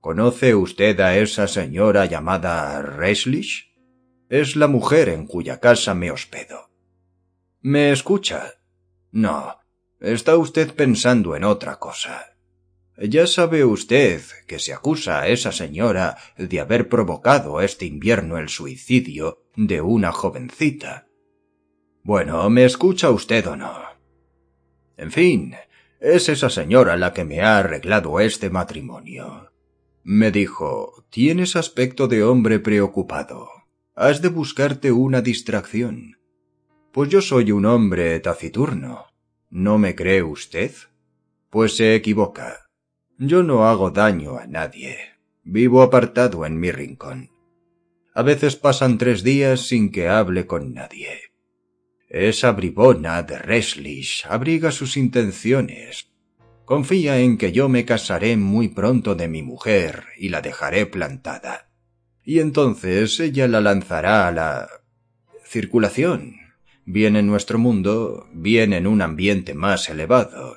¿Conoce 0.01 0.57
usted 0.57 0.99
a 0.99 1.17
esa 1.17 1.47
señora 1.47 2.07
llamada 2.07 2.83
Reslich? 2.83 3.73
Es 4.29 4.57
la 4.57 4.67
mujer 4.67 5.09
en 5.09 5.27
cuya 5.27 5.61
casa 5.61 5.95
me 5.95 6.11
hospedo. 6.11 6.71
¿Me 7.61 7.93
escucha? 7.93 8.55
No, 9.13 9.59
Está 10.01 10.37
usted 10.37 10.75
pensando 10.75 11.35
en 11.35 11.43
otra 11.43 11.81
cosa. 11.81 12.37
Ya 12.97 13.27
sabe 13.27 13.65
usted 13.65 14.23
que 14.47 14.61
se 14.61 14.73
acusa 14.73 15.21
a 15.21 15.29
esa 15.29 15.51
señora 15.51 16.17
de 16.37 16.61
haber 16.61 16.89
provocado 16.89 17.61
este 17.61 17.85
invierno 17.87 18.39
el 18.39 18.49
suicidio 18.49 19.45
de 19.57 19.81
una 19.81 20.13
jovencita. 20.13 21.09
Bueno, 22.05 22.49
¿me 22.49 22.65
escucha 22.65 23.11
usted 23.11 23.47
o 23.49 23.57
no? 23.57 23.81
En 24.97 25.11
fin, 25.11 25.55
es 26.01 26.29
esa 26.29 26.51
señora 26.51 26.97
la 26.97 27.13
que 27.13 27.25
me 27.25 27.41
ha 27.41 27.59
arreglado 27.59 28.21
este 28.21 28.51
matrimonio. 28.51 29.53
Me 30.03 30.31
dijo, 30.31 31.05
tienes 31.11 31.57
aspecto 31.57 32.09
de 32.09 32.23
hombre 32.23 32.59
preocupado. 32.61 33.49
Has 33.95 34.23
de 34.23 34.29
buscarte 34.29 34.93
una 34.93 35.23
distracción. 35.23 36.19
Pues 36.93 37.11
yo 37.11 37.21
soy 37.21 37.53
un 37.53 37.67
hombre 37.67 38.19
taciturno 38.21 39.09
¿No 39.51 39.79
me 39.79 39.95
cree 39.95 40.23
usted? 40.23 40.73
Pues 41.49 41.75
se 41.75 41.95
equivoca. 41.95 42.69
Yo 43.17 43.43
no 43.43 43.67
hago 43.67 43.91
daño 43.91 44.37
a 44.37 44.47
nadie. 44.47 44.99
Vivo 45.43 45.81
apartado 45.81 46.45
en 46.45 46.61
mi 46.61 46.71
rincón. 46.71 47.31
A 48.13 48.23
veces 48.23 48.57
pasan 48.57 48.99
tres 48.99 49.23
días 49.23 49.67
sin 49.67 49.91
que 49.91 50.09
hable 50.09 50.47
con 50.47 50.75
nadie. 50.75 51.28
Esa 52.09 52.53
bribona 52.53 53.23
de 53.23 53.39
Reslich 53.39 54.25
abriga 54.29 54.71
sus 54.71 54.97
intenciones. 54.97 56.09
Confía 56.65 57.19
en 57.19 57.39
que 57.39 57.53
yo 57.53 57.69
me 57.69 57.85
casaré 57.85 58.37
muy 58.37 58.69
pronto 58.69 59.15
de 59.15 59.29
mi 59.29 59.43
mujer 59.43 60.05
y 60.17 60.29
la 60.29 60.41
dejaré 60.41 60.87
plantada. 60.87 61.71
Y 62.25 62.41
entonces 62.41 63.21
ella 63.21 63.49
la 63.49 63.61
lanzará 63.61 64.27
a 64.29 64.33
la 64.33 64.69
circulación 65.45 66.49
bien 66.91 67.17
en 67.17 67.27
nuestro 67.27 67.59
mundo, 67.59 68.27
bien 68.33 68.73
en 68.73 68.87
un 68.87 69.03
ambiente 69.03 69.53
más 69.53 69.91
elevado. 69.91 70.57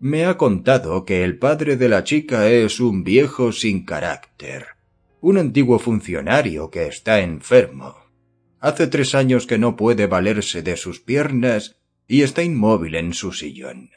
Me 0.00 0.24
ha 0.24 0.36
contado 0.36 1.04
que 1.04 1.22
el 1.22 1.38
padre 1.38 1.76
de 1.76 1.88
la 1.88 2.02
chica 2.02 2.48
es 2.48 2.80
un 2.80 3.04
viejo 3.04 3.52
sin 3.52 3.84
carácter, 3.84 4.66
un 5.20 5.38
antiguo 5.38 5.78
funcionario 5.78 6.68
que 6.68 6.88
está 6.88 7.20
enfermo. 7.20 7.94
Hace 8.62 8.86
tres 8.86 9.16
años 9.16 9.48
que 9.48 9.58
no 9.58 9.74
puede 9.74 10.06
valerse 10.06 10.62
de 10.62 10.76
sus 10.76 11.00
piernas 11.00 11.80
y 12.06 12.22
está 12.22 12.44
inmóvil 12.44 12.94
en 12.94 13.12
su 13.12 13.32
sillón. 13.32 13.90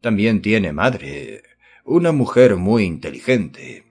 También 0.00 0.40
tiene 0.40 0.72
madre, 0.72 1.42
una 1.84 2.12
mujer 2.12 2.54
muy 2.54 2.84
inteligente. 2.84 3.86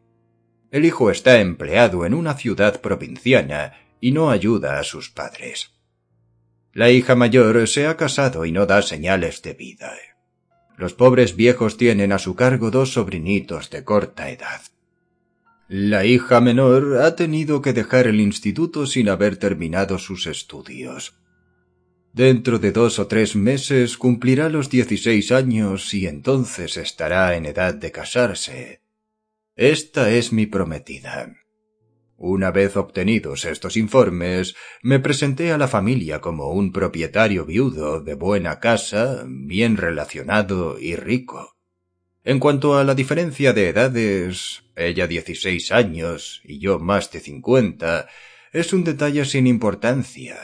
El 0.71 0.85
hijo 0.85 1.11
está 1.11 1.41
empleado 1.41 2.05
en 2.05 2.13
una 2.13 2.35
ciudad 2.35 2.79
provinciana 2.79 3.73
y 3.99 4.13
no 4.13 4.29
ayuda 4.29 4.79
a 4.79 4.85
sus 4.85 5.09
padres. 5.09 5.73
La 6.71 6.89
hija 6.89 7.15
mayor 7.15 7.67
se 7.67 7.85
ha 7.85 7.97
casado 7.97 8.45
y 8.45 8.53
no 8.53 8.65
da 8.65 8.81
señales 8.83 9.41
de 9.41 9.55
vida. 9.55 9.91
Los 10.77 10.93
pobres 10.93 11.35
viejos 11.35 11.75
tienen 11.75 12.13
a 12.13 12.19
su 12.19 12.33
cargo 12.33 12.71
dos 12.71 12.93
sobrinitos 12.93 13.69
de 13.71 13.83
corta 13.83 14.29
edad. 14.29 14.61
La 15.69 16.05
hija 16.05 16.39
menor 16.39 17.01
ha 17.01 17.17
tenido 17.17 17.61
que 17.61 17.73
dejar 17.73 18.07
el 18.07 18.21
instituto 18.21 18.85
sin 18.85 19.09
haber 19.09 19.35
terminado 19.35 19.99
sus 19.99 20.25
estudios. 20.25 21.19
Dentro 22.13 22.57
de 22.57 22.71
dos 22.71 22.99
o 22.99 23.07
tres 23.07 23.35
meses 23.35 23.97
cumplirá 23.97 24.47
los 24.47 24.69
dieciséis 24.69 25.31
años 25.31 25.93
y 25.93 26.07
entonces 26.07 26.77
estará 26.77 27.35
en 27.35 27.45
edad 27.45 27.75
de 27.75 27.91
casarse. 27.91 28.81
Esta 29.57 30.09
es 30.09 30.31
mi 30.31 30.45
prometida. 30.45 31.35
Una 32.15 32.49
vez 32.49 32.77
obtenidos 32.77 33.43
estos 33.43 33.75
informes, 33.75 34.55
me 34.81 34.99
presenté 34.99 35.51
a 35.51 35.57
la 35.57 35.67
familia 35.67 36.21
como 36.21 36.49
un 36.49 36.71
propietario 36.71 37.45
viudo 37.45 38.01
de 38.01 38.15
buena 38.15 38.59
casa, 38.59 39.25
bien 39.27 39.75
relacionado 39.75 40.79
y 40.79 40.95
rico. 40.95 41.57
En 42.23 42.39
cuanto 42.39 42.77
a 42.77 42.83
la 42.83 42.95
diferencia 42.95 43.53
de 43.53 43.69
edades, 43.69 44.63
ella 44.77 45.07
dieciséis 45.07 45.71
años 45.71 46.41
y 46.43 46.59
yo 46.59 46.79
más 46.79 47.11
de 47.11 47.19
cincuenta, 47.19 48.07
es 48.53 48.73
un 48.73 48.83
detalle 48.83 49.25
sin 49.25 49.47
importancia. 49.47 50.37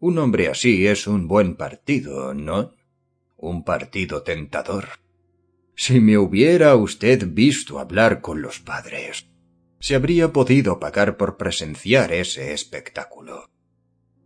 Un 0.00 0.18
hombre 0.18 0.48
así 0.48 0.86
es 0.86 1.06
un 1.06 1.28
buen 1.28 1.54
partido, 1.54 2.34
¿no? 2.34 2.74
Un 3.36 3.64
partido 3.64 4.22
tentador. 4.22 4.88
Si 5.74 6.00
me 6.00 6.18
hubiera 6.18 6.74
usted 6.76 7.28
visto 7.28 7.78
hablar 7.78 8.20
con 8.20 8.42
los 8.42 8.60
padres, 8.60 9.28
se 9.78 9.94
habría 9.94 10.32
podido 10.32 10.78
pagar 10.78 11.16
por 11.16 11.36
presenciar 11.36 12.12
ese 12.12 12.52
espectáculo. 12.52 13.48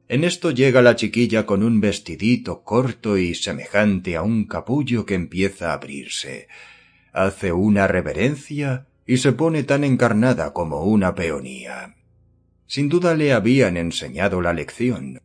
En 0.08 0.24
esto 0.24 0.50
llega 0.50 0.82
la 0.82 0.96
chiquilla 0.96 1.46
con 1.46 1.62
un 1.62 1.80
vestidito 1.80 2.62
corto 2.62 3.18
y 3.18 3.34
semejante 3.34 4.16
a 4.16 4.22
un 4.22 4.46
capullo 4.46 5.04
que 5.04 5.14
empieza 5.14 5.70
a 5.70 5.74
abrirse. 5.74 6.48
Hace 7.12 7.52
una 7.52 7.86
reverencia 7.86 8.86
y 9.06 9.18
se 9.18 9.32
pone 9.32 9.62
tan 9.62 9.84
encarnada 9.84 10.52
como 10.52 10.84
una 10.84 11.14
peonía. 11.14 11.96
Sin 12.66 12.88
duda 12.88 13.14
le 13.14 13.32
habían 13.32 13.76
enseñado 13.76 14.40
la 14.40 14.52
lección. 14.52 15.20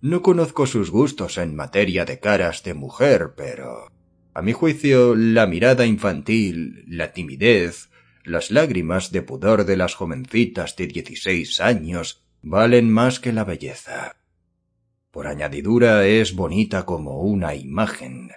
No 0.00 0.22
conozco 0.22 0.66
sus 0.66 0.90
gustos 0.90 1.38
en 1.38 1.54
materia 1.54 2.04
de 2.04 2.18
caras 2.18 2.62
de 2.64 2.74
mujer, 2.74 3.34
pero 3.36 3.90
a 4.34 4.42
mi 4.42 4.52
juicio 4.52 5.14
la 5.14 5.46
mirada 5.46 5.86
infantil, 5.86 6.84
la 6.88 7.12
timidez, 7.12 7.90
las 8.24 8.50
lágrimas 8.50 9.12
de 9.12 9.22
pudor 9.22 9.64
de 9.64 9.76
las 9.76 9.94
jovencitas 9.94 10.76
de 10.76 10.86
dieciséis 10.86 11.60
años 11.60 12.24
valen 12.42 12.90
más 12.90 13.20
que 13.20 13.32
la 13.32 13.44
belleza. 13.44 14.16
Por 15.10 15.26
añadidura 15.26 16.06
es 16.06 16.34
bonita 16.34 16.86
como 16.86 17.20
una 17.20 17.54
imagen. 17.54 18.30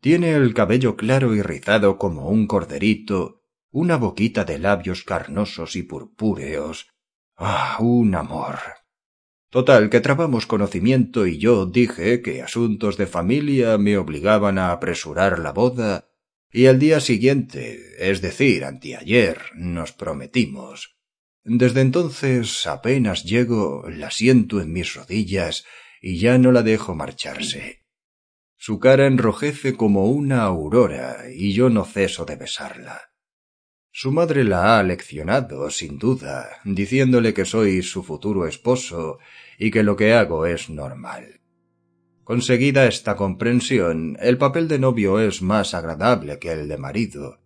Tiene 0.00 0.32
el 0.32 0.54
cabello 0.54 0.96
claro 0.96 1.34
y 1.34 1.42
rizado 1.42 1.98
como 1.98 2.28
un 2.28 2.46
corderito, 2.46 3.41
una 3.72 3.96
boquita 3.96 4.44
de 4.44 4.58
labios 4.58 5.02
carnosos 5.02 5.74
y 5.76 5.82
purpúreos. 5.82 6.88
Ah, 7.36 7.78
un 7.80 8.14
amor. 8.14 8.58
Total, 9.50 9.90
que 9.90 10.00
trabamos 10.00 10.46
conocimiento 10.46 11.26
y 11.26 11.38
yo 11.38 11.66
dije 11.66 12.22
que 12.22 12.42
asuntos 12.42 12.96
de 12.96 13.06
familia 13.06 13.76
me 13.78 13.98
obligaban 13.98 14.58
a 14.58 14.72
apresurar 14.72 15.38
la 15.38 15.52
boda 15.52 16.08
y 16.50 16.66
al 16.66 16.78
día 16.78 17.00
siguiente, 17.00 17.80
es 17.98 18.20
decir, 18.20 18.64
anteayer, 18.64 19.40
nos 19.54 19.92
prometimos. 19.92 20.98
Desde 21.44 21.80
entonces 21.80 22.66
apenas 22.66 23.24
llego, 23.24 23.88
la 23.88 24.10
siento 24.10 24.60
en 24.60 24.72
mis 24.72 24.94
rodillas 24.94 25.64
y 26.00 26.18
ya 26.18 26.36
no 26.36 26.52
la 26.52 26.62
dejo 26.62 26.94
marcharse. 26.94 27.86
Su 28.56 28.78
cara 28.78 29.06
enrojece 29.06 29.74
como 29.74 30.06
una 30.06 30.42
aurora 30.42 31.24
y 31.34 31.52
yo 31.52 31.68
no 31.70 31.84
ceso 31.84 32.26
de 32.26 32.36
besarla. 32.36 33.11
Su 33.94 34.10
madre 34.10 34.42
la 34.44 34.78
ha 34.78 34.82
leccionado, 34.82 35.68
sin 35.68 35.98
duda, 35.98 36.48
diciéndole 36.64 37.34
que 37.34 37.44
soy 37.44 37.82
su 37.82 38.02
futuro 38.02 38.46
esposo 38.46 39.18
y 39.58 39.70
que 39.70 39.82
lo 39.82 39.96
que 39.96 40.14
hago 40.14 40.46
es 40.46 40.70
normal. 40.70 41.42
Conseguida 42.24 42.86
esta 42.86 43.16
comprensión, 43.16 44.16
el 44.20 44.38
papel 44.38 44.66
de 44.66 44.78
novio 44.78 45.20
es 45.20 45.42
más 45.42 45.74
agradable 45.74 46.38
que 46.38 46.52
el 46.52 46.68
de 46.68 46.78
marido. 46.78 47.40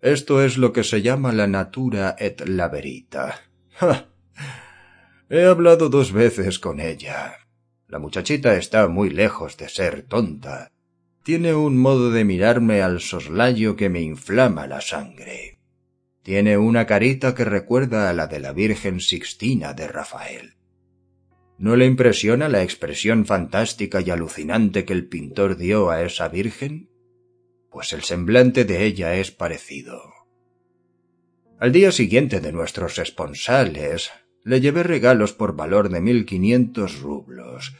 Esto 0.00 0.42
es 0.42 0.56
lo 0.56 0.72
que 0.72 0.82
se 0.82 1.02
llama 1.02 1.32
la 1.32 1.46
natura 1.46 2.16
et 2.18 2.40
la 2.48 2.68
verita. 2.68 3.42
He 5.28 5.44
hablado 5.44 5.90
dos 5.90 6.12
veces 6.12 6.58
con 6.58 6.80
ella. 6.80 7.34
La 7.86 7.98
muchachita 7.98 8.56
está 8.56 8.88
muy 8.88 9.10
lejos 9.10 9.58
de 9.58 9.68
ser 9.68 10.02
tonta. 10.02 10.72
Tiene 11.22 11.54
un 11.54 11.76
modo 11.76 12.10
de 12.10 12.24
mirarme 12.24 12.80
al 12.80 13.00
soslayo 13.00 13.76
que 13.76 13.90
me 13.90 14.00
inflama 14.00 14.66
la 14.66 14.80
sangre. 14.80 15.51
Tiene 16.22 16.56
una 16.56 16.86
carita 16.86 17.34
que 17.34 17.44
recuerda 17.44 18.08
a 18.08 18.12
la 18.12 18.28
de 18.28 18.38
la 18.38 18.52
Virgen 18.52 19.00
Sixtina 19.00 19.74
de 19.74 19.88
Rafael. 19.88 20.54
¿No 21.58 21.74
le 21.74 21.86
impresiona 21.86 22.48
la 22.48 22.62
expresión 22.62 23.26
fantástica 23.26 24.00
y 24.00 24.10
alucinante 24.10 24.84
que 24.84 24.92
el 24.92 25.08
pintor 25.08 25.56
dio 25.56 25.90
a 25.90 26.02
esa 26.02 26.28
Virgen? 26.28 26.90
Pues 27.70 27.92
el 27.92 28.02
semblante 28.02 28.64
de 28.64 28.84
ella 28.84 29.16
es 29.16 29.32
parecido. 29.32 30.00
Al 31.58 31.72
día 31.72 31.90
siguiente 31.90 32.40
de 32.40 32.52
nuestros 32.52 32.98
esponsales, 32.98 34.10
le 34.44 34.60
llevé 34.60 34.82
regalos 34.82 35.32
por 35.32 35.56
valor 35.56 35.88
de 35.88 36.00
mil 36.00 36.24
quinientos 36.24 37.00
rublos, 37.00 37.76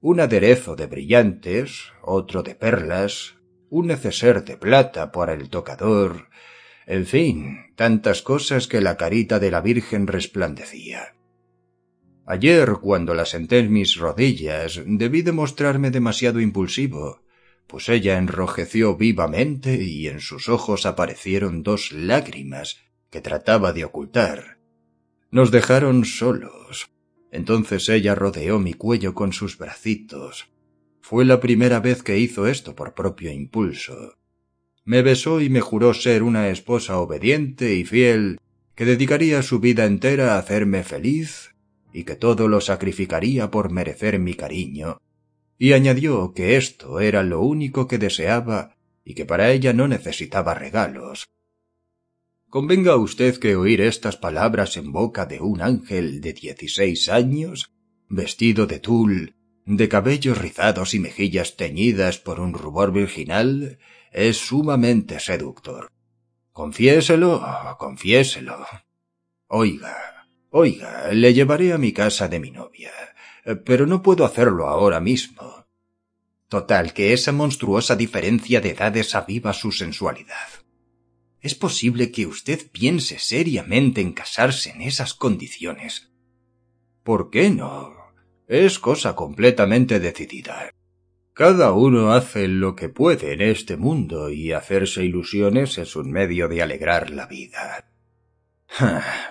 un 0.00 0.20
aderezo 0.20 0.76
de 0.76 0.86
brillantes, 0.86 1.92
otro 2.02 2.42
de 2.42 2.54
perlas, 2.54 3.36
un 3.70 3.86
neceser 3.86 4.44
de 4.44 4.56
plata 4.56 5.12
para 5.12 5.32
el 5.32 5.48
tocador, 5.48 6.28
en 6.86 7.06
fin, 7.06 7.72
tantas 7.76 8.22
cosas 8.22 8.66
que 8.66 8.80
la 8.80 8.96
carita 8.96 9.38
de 9.38 9.50
la 9.50 9.60
Virgen 9.60 10.06
resplandecía. 10.06 11.14
Ayer, 12.26 12.74
cuando 12.80 13.14
la 13.14 13.26
senté 13.26 13.58
en 13.58 13.72
mis 13.72 13.96
rodillas, 13.96 14.80
debí 14.86 15.22
de 15.22 15.32
mostrarme 15.32 15.90
demasiado 15.90 16.40
impulsivo, 16.40 17.22
pues 17.66 17.88
ella 17.88 18.18
enrojeció 18.18 18.96
vivamente 18.96 19.82
y 19.82 20.06
en 20.08 20.20
sus 20.20 20.48
ojos 20.48 20.86
aparecieron 20.86 21.62
dos 21.62 21.92
lágrimas 21.92 22.78
que 23.10 23.20
trataba 23.20 23.72
de 23.72 23.84
ocultar. 23.84 24.58
Nos 25.30 25.50
dejaron 25.50 26.04
solos. 26.04 26.90
Entonces 27.30 27.88
ella 27.88 28.14
rodeó 28.14 28.58
mi 28.58 28.74
cuello 28.74 29.14
con 29.14 29.32
sus 29.32 29.56
bracitos. 29.56 30.50
Fue 31.00 31.24
la 31.24 31.40
primera 31.40 31.80
vez 31.80 32.02
que 32.02 32.18
hizo 32.18 32.46
esto 32.46 32.76
por 32.76 32.94
propio 32.94 33.32
impulso. 33.32 34.14
Me 34.84 35.02
besó 35.02 35.40
y 35.40 35.48
me 35.48 35.60
juró 35.60 35.94
ser 35.94 36.22
una 36.22 36.48
esposa 36.48 36.98
obediente 36.98 37.74
y 37.74 37.84
fiel, 37.84 38.40
que 38.74 38.84
dedicaría 38.84 39.42
su 39.42 39.60
vida 39.60 39.84
entera 39.84 40.34
a 40.34 40.38
hacerme 40.38 40.82
feliz 40.82 41.54
y 41.92 42.04
que 42.04 42.16
todo 42.16 42.48
lo 42.48 42.60
sacrificaría 42.60 43.50
por 43.50 43.70
merecer 43.70 44.18
mi 44.18 44.34
cariño, 44.34 45.00
y 45.58 45.74
añadió 45.74 46.32
que 46.32 46.56
esto 46.56 47.00
era 47.00 47.22
lo 47.22 47.40
único 47.42 47.86
que 47.86 47.98
deseaba 47.98 48.76
y 49.04 49.14
que 49.14 49.24
para 49.24 49.52
ella 49.52 49.72
no 49.72 49.88
necesitaba 49.88 50.54
regalos. 50.54 51.28
Convenga 52.48 52.96
usted 52.96 53.38
que 53.38 53.56
oír 53.56 53.80
estas 53.80 54.16
palabras 54.16 54.76
en 54.76 54.92
boca 54.92 55.26
de 55.26 55.40
un 55.40 55.62
ángel 55.62 56.20
de 56.20 56.32
dieciséis 56.32 57.08
años, 57.08 57.72
vestido 58.08 58.66
de 58.66 58.78
tul, 58.78 59.34
de 59.64 59.88
cabellos 59.88 60.38
rizados 60.38 60.92
y 60.94 60.98
mejillas 60.98 61.56
teñidas 61.56 62.18
por 62.18 62.40
un 62.40 62.52
rubor 62.52 62.92
virginal, 62.92 63.78
es 64.12 64.36
sumamente 64.36 65.18
seductor. 65.18 65.90
Confiéselo, 66.52 67.42
confiéselo. 67.78 68.66
Oiga, 69.48 70.12
Oiga, 70.54 71.10
le 71.14 71.32
llevaré 71.32 71.72
a 71.72 71.78
mi 71.78 71.92
casa 71.92 72.28
de 72.28 72.38
mi 72.38 72.50
novia, 72.50 72.92
pero 73.64 73.86
no 73.86 74.02
puedo 74.02 74.26
hacerlo 74.26 74.68
ahora 74.68 75.00
mismo. 75.00 75.64
Total, 76.48 76.92
que 76.92 77.14
esa 77.14 77.32
monstruosa 77.32 77.96
diferencia 77.96 78.60
de 78.60 78.72
edades 78.72 79.14
aviva 79.14 79.54
su 79.54 79.72
sensualidad. 79.72 80.48
¿Es 81.40 81.54
posible 81.54 82.12
que 82.12 82.26
usted 82.26 82.70
piense 82.70 83.18
seriamente 83.18 84.02
en 84.02 84.12
casarse 84.12 84.68
en 84.68 84.82
esas 84.82 85.14
condiciones? 85.14 86.12
¿Por 87.02 87.30
qué 87.30 87.48
no? 87.48 87.94
Es 88.46 88.78
cosa 88.78 89.16
completamente 89.16 90.00
decidida. 90.00 90.70
Cada 91.42 91.72
uno 91.72 92.12
hace 92.12 92.46
lo 92.46 92.76
que 92.76 92.88
puede 92.88 93.32
en 93.32 93.40
este 93.40 93.76
mundo 93.76 94.30
y 94.30 94.52
hacerse 94.52 95.04
ilusiones 95.04 95.76
es 95.76 95.96
un 95.96 96.12
medio 96.12 96.46
de 96.46 96.62
alegrar 96.62 97.10
la 97.10 97.26
vida. 97.26 97.90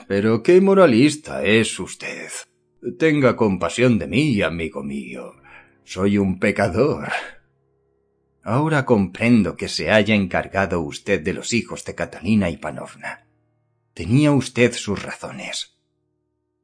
Pero 0.09 0.43
qué 0.43 0.59
moralista 0.59 1.41
es 1.45 1.79
usted. 1.79 2.27
Tenga 2.99 3.37
compasión 3.37 3.97
de 3.97 4.07
mí, 4.07 4.41
amigo 4.41 4.83
mío. 4.83 5.35
Soy 5.85 6.17
un 6.17 6.37
pecador. 6.37 7.07
Ahora 8.43 8.85
comprendo 8.85 9.55
que 9.55 9.69
se 9.69 9.89
haya 9.89 10.13
encargado 10.13 10.81
usted 10.81 11.21
de 11.21 11.31
los 11.31 11.53
hijos 11.53 11.85
de 11.85 11.95
Catalina 11.95 12.49
Ivanovna. 12.49 13.25
Tenía 13.93 14.33
usted 14.33 14.73
sus 14.73 15.01
razones. 15.01 15.79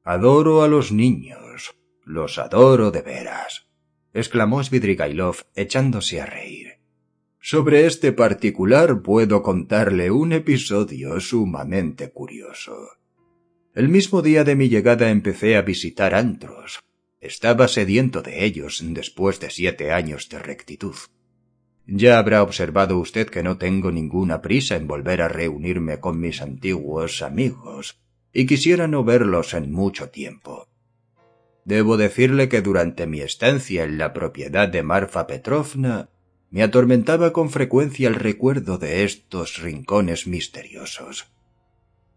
Adoro 0.04 0.62
a 0.62 0.68
los 0.68 0.92
niños. 0.92 1.74
Los 2.04 2.38
adoro 2.38 2.92
de 2.92 3.02
veras. 3.02 3.67
Exclamó 4.18 4.64
Svidrigailov 4.64 5.44
echándose 5.56 6.22
a 6.22 6.26
reír. 6.26 6.80
Sobre 7.40 7.86
este 7.86 8.12
particular 8.12 9.02
puedo 9.04 9.44
contarle 9.44 10.10
un 10.10 10.34
episodio 10.34 11.20
sumamente 11.20 12.10
curioso. 12.10 12.76
El 13.76 13.90
mismo 13.90 14.24
día 14.24 14.44
de 14.44 14.56
mi 14.56 14.70
llegada 14.70 15.12
empecé 15.12 15.56
a 15.56 15.62
visitar 15.62 16.16
antros. 16.16 16.80
Estaba 17.22 17.68
sediento 17.68 18.24
de 18.24 18.44
ellos 18.44 18.82
después 18.84 19.40
de 19.40 19.52
siete 19.52 19.92
años 19.92 20.30
de 20.30 20.40
rectitud. 20.40 20.96
Ya 21.86 22.18
habrá 22.18 22.42
observado 22.42 22.98
usted 22.98 23.30
que 23.30 23.44
no 23.44 23.58
tengo 23.60 23.92
ninguna 23.92 24.42
prisa 24.42 24.76
en 24.76 24.88
volver 24.88 25.22
a 25.22 25.28
reunirme 25.28 26.00
con 26.00 26.20
mis 26.20 26.42
antiguos 26.42 27.22
amigos, 27.22 28.00
y 28.34 28.46
quisiera 28.48 28.88
no 28.88 29.04
verlos 29.04 29.54
en 29.54 29.72
mucho 29.72 30.10
tiempo. 30.10 30.68
Debo 31.68 31.98
decirle 31.98 32.48
que 32.48 32.62
durante 32.62 33.08
mi 33.08 33.20
estancia 33.20 33.84
en 33.84 33.98
la 33.98 34.14
propiedad 34.14 34.70
de 34.70 34.84
Marfa 34.84 35.28
Petrovna 35.28 36.08
me 36.50 36.64
atormentaba 36.64 37.34
con 37.34 37.50
frecuencia 37.50 38.08
el 38.08 38.16
recuerdo 38.16 38.78
de 38.78 39.04
estos 39.04 39.58
rincones 39.58 40.28
misteriosos. 40.28 41.28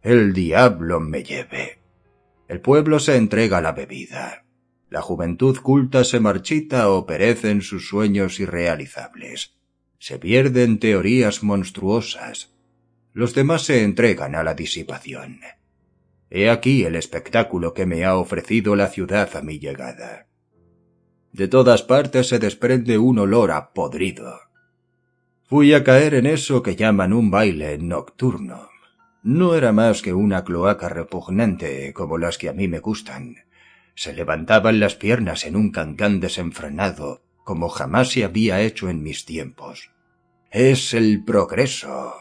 El 0.02 0.34
diablo 0.34 1.00
me 1.00 1.24
lleve. 1.24 1.80
El 2.46 2.60
pueblo 2.60 3.00
se 3.00 3.16
entrega 3.16 3.58
a 3.58 3.60
la 3.60 3.72
bebida. 3.72 4.44
La 4.88 5.02
juventud 5.02 5.58
culta 5.58 6.04
se 6.04 6.20
marchita 6.20 6.88
o 6.88 7.04
perece 7.04 7.50
en 7.50 7.62
sus 7.62 7.88
sueños 7.88 8.38
irrealizables. 8.38 9.56
Se 9.98 10.20
pierden 10.20 10.78
teorías 10.78 11.42
monstruosas. 11.42 12.54
Los 13.12 13.34
demás 13.34 13.62
se 13.62 13.82
entregan 13.82 14.36
a 14.36 14.44
la 14.44 14.54
disipación. 14.54 15.40
He 16.30 16.48
aquí 16.48 16.84
el 16.84 16.94
espectáculo 16.94 17.74
que 17.74 17.86
me 17.86 18.04
ha 18.04 18.16
ofrecido 18.16 18.76
la 18.76 18.86
ciudad 18.86 19.36
a 19.36 19.42
mi 19.42 19.58
llegada. 19.58 20.28
De 21.32 21.48
todas 21.48 21.82
partes 21.82 22.28
se 22.28 22.38
desprende 22.38 22.98
un 22.98 23.18
olor 23.18 23.50
a 23.50 23.72
podrido. 23.72 24.38
Fui 25.44 25.74
a 25.74 25.82
caer 25.82 26.14
en 26.14 26.26
eso 26.26 26.62
que 26.62 26.76
llaman 26.76 27.12
un 27.12 27.30
baile 27.30 27.76
nocturno. 27.78 28.68
No 29.22 29.54
era 29.54 29.72
más 29.72 30.00
que 30.02 30.14
una 30.14 30.44
cloaca 30.44 30.88
repugnante 30.88 31.92
como 31.92 32.16
las 32.16 32.38
que 32.38 32.48
a 32.48 32.52
mí 32.52 32.68
me 32.68 32.78
gustan. 32.78 33.36
Se 33.94 34.14
levantaban 34.14 34.80
las 34.80 34.94
piernas 34.94 35.44
en 35.44 35.56
un 35.56 35.72
cancán 35.72 36.20
desenfrenado 36.20 37.22
como 37.44 37.68
jamás 37.68 38.12
se 38.12 38.24
había 38.24 38.60
hecho 38.60 38.88
en 38.88 39.02
mis 39.02 39.24
tiempos. 39.24 39.90
Es 40.52 40.94
el 40.94 41.24
progreso. 41.24 42.14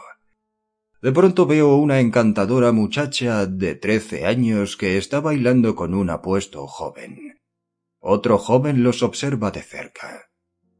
De 1.02 1.12
pronto 1.12 1.46
veo 1.46 1.76
una 1.76 2.00
encantadora 2.00 2.72
muchacha 2.72 3.46
de 3.46 3.74
trece 3.74 4.26
años 4.26 4.76
que 4.76 4.98
está 4.98 5.20
bailando 5.20 5.74
con 5.74 5.94
un 5.94 6.10
apuesto 6.10 6.66
joven. 6.66 7.40
Otro 8.00 8.36
joven 8.36 8.82
los 8.82 9.02
observa 9.02 9.50
de 9.50 9.62
cerca. 9.62 10.30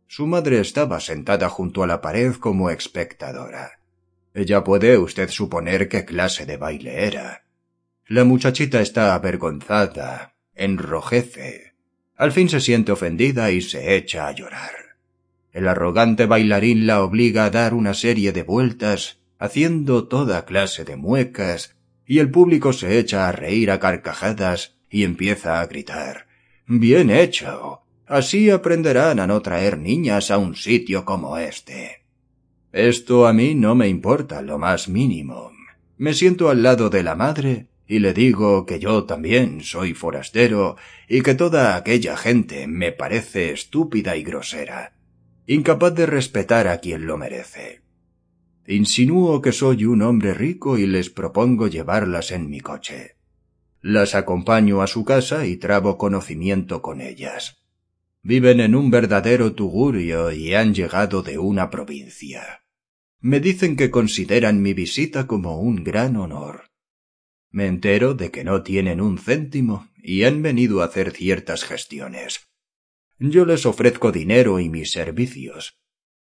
Su 0.06 0.26
madre 0.26 0.60
estaba 0.60 1.00
sentada 1.00 1.48
junto 1.48 1.82
a 1.82 1.86
la 1.86 2.02
pared 2.02 2.34
como 2.34 2.68
espectadora. 2.68 3.80
Ya 4.34 4.62
puede 4.62 4.98
usted 4.98 5.30
suponer 5.30 5.88
qué 5.88 6.04
clase 6.04 6.44
de 6.44 6.58
baile 6.58 7.06
era. 7.06 7.44
La 8.06 8.24
muchachita 8.24 8.80
está 8.82 9.14
avergonzada, 9.14 10.34
enrojece. 10.54 11.74
Al 12.16 12.32
fin 12.32 12.48
se 12.50 12.60
siente 12.60 12.92
ofendida 12.92 13.50
y 13.52 13.62
se 13.62 13.96
echa 13.96 14.26
a 14.26 14.32
llorar. 14.32 14.72
El 15.52 15.66
arrogante 15.66 16.26
bailarín 16.26 16.86
la 16.86 17.02
obliga 17.02 17.46
a 17.46 17.50
dar 17.50 17.72
una 17.72 17.94
serie 17.94 18.32
de 18.32 18.42
vueltas, 18.42 19.19
haciendo 19.40 20.06
toda 20.06 20.44
clase 20.44 20.84
de 20.84 20.94
muecas, 20.94 21.74
y 22.06 22.20
el 22.20 22.30
público 22.30 22.72
se 22.72 22.98
echa 22.98 23.28
a 23.28 23.32
reír 23.32 23.72
a 23.72 23.80
carcajadas 23.80 24.76
y 24.88 25.02
empieza 25.02 25.60
a 25.60 25.66
gritar 25.66 26.30
Bien 26.72 27.10
hecho. 27.10 27.82
Así 28.06 28.48
aprenderán 28.48 29.18
a 29.18 29.26
no 29.26 29.42
traer 29.42 29.76
niñas 29.76 30.30
a 30.30 30.38
un 30.38 30.54
sitio 30.54 31.04
como 31.04 31.36
este. 31.36 32.04
Esto 32.72 33.26
a 33.26 33.32
mí 33.32 33.56
no 33.56 33.74
me 33.74 33.88
importa 33.88 34.40
lo 34.40 34.56
más 34.56 34.88
mínimo. 34.88 35.50
Me 35.98 36.14
siento 36.14 36.48
al 36.48 36.62
lado 36.62 36.88
de 36.88 37.02
la 37.02 37.16
madre 37.16 37.66
y 37.88 37.98
le 37.98 38.14
digo 38.14 38.66
que 38.66 38.78
yo 38.78 39.02
también 39.02 39.62
soy 39.62 39.94
forastero 39.94 40.76
y 41.08 41.22
que 41.22 41.34
toda 41.34 41.74
aquella 41.74 42.16
gente 42.16 42.68
me 42.68 42.92
parece 42.92 43.50
estúpida 43.50 44.16
y 44.16 44.22
grosera, 44.22 44.92
incapaz 45.48 45.92
de 45.96 46.06
respetar 46.06 46.68
a 46.68 46.78
quien 46.78 47.04
lo 47.04 47.18
merece. 47.18 47.80
Insinúo 48.70 49.42
que 49.42 49.50
soy 49.50 49.84
un 49.84 50.00
hombre 50.00 50.32
rico 50.32 50.78
y 50.78 50.86
les 50.86 51.10
propongo 51.10 51.66
llevarlas 51.66 52.30
en 52.30 52.48
mi 52.48 52.60
coche. 52.60 53.16
Las 53.82 54.14
acompaño 54.14 54.80
a 54.80 54.86
su 54.86 55.04
casa 55.04 55.44
y 55.44 55.56
trabo 55.56 55.98
conocimiento 55.98 56.80
con 56.80 57.00
ellas. 57.00 57.64
Viven 58.22 58.60
en 58.60 58.76
un 58.76 58.92
verdadero 58.92 59.54
tugurio 59.54 60.30
y 60.30 60.54
han 60.54 60.72
llegado 60.72 61.24
de 61.24 61.36
una 61.38 61.68
provincia. 61.68 62.62
Me 63.18 63.40
dicen 63.40 63.74
que 63.74 63.90
consideran 63.90 64.62
mi 64.62 64.72
visita 64.72 65.26
como 65.26 65.60
un 65.60 65.82
gran 65.82 66.16
honor. 66.16 66.70
Me 67.50 67.66
entero 67.66 68.14
de 68.14 68.30
que 68.30 68.44
no 68.44 68.62
tienen 68.62 69.00
un 69.00 69.18
céntimo 69.18 69.88
y 70.00 70.22
han 70.22 70.42
venido 70.42 70.82
a 70.82 70.84
hacer 70.84 71.10
ciertas 71.10 71.64
gestiones. 71.64 72.48
Yo 73.18 73.46
les 73.46 73.66
ofrezco 73.66 74.12
dinero 74.12 74.60
y 74.60 74.68
mis 74.68 74.92
servicios. 74.92 75.79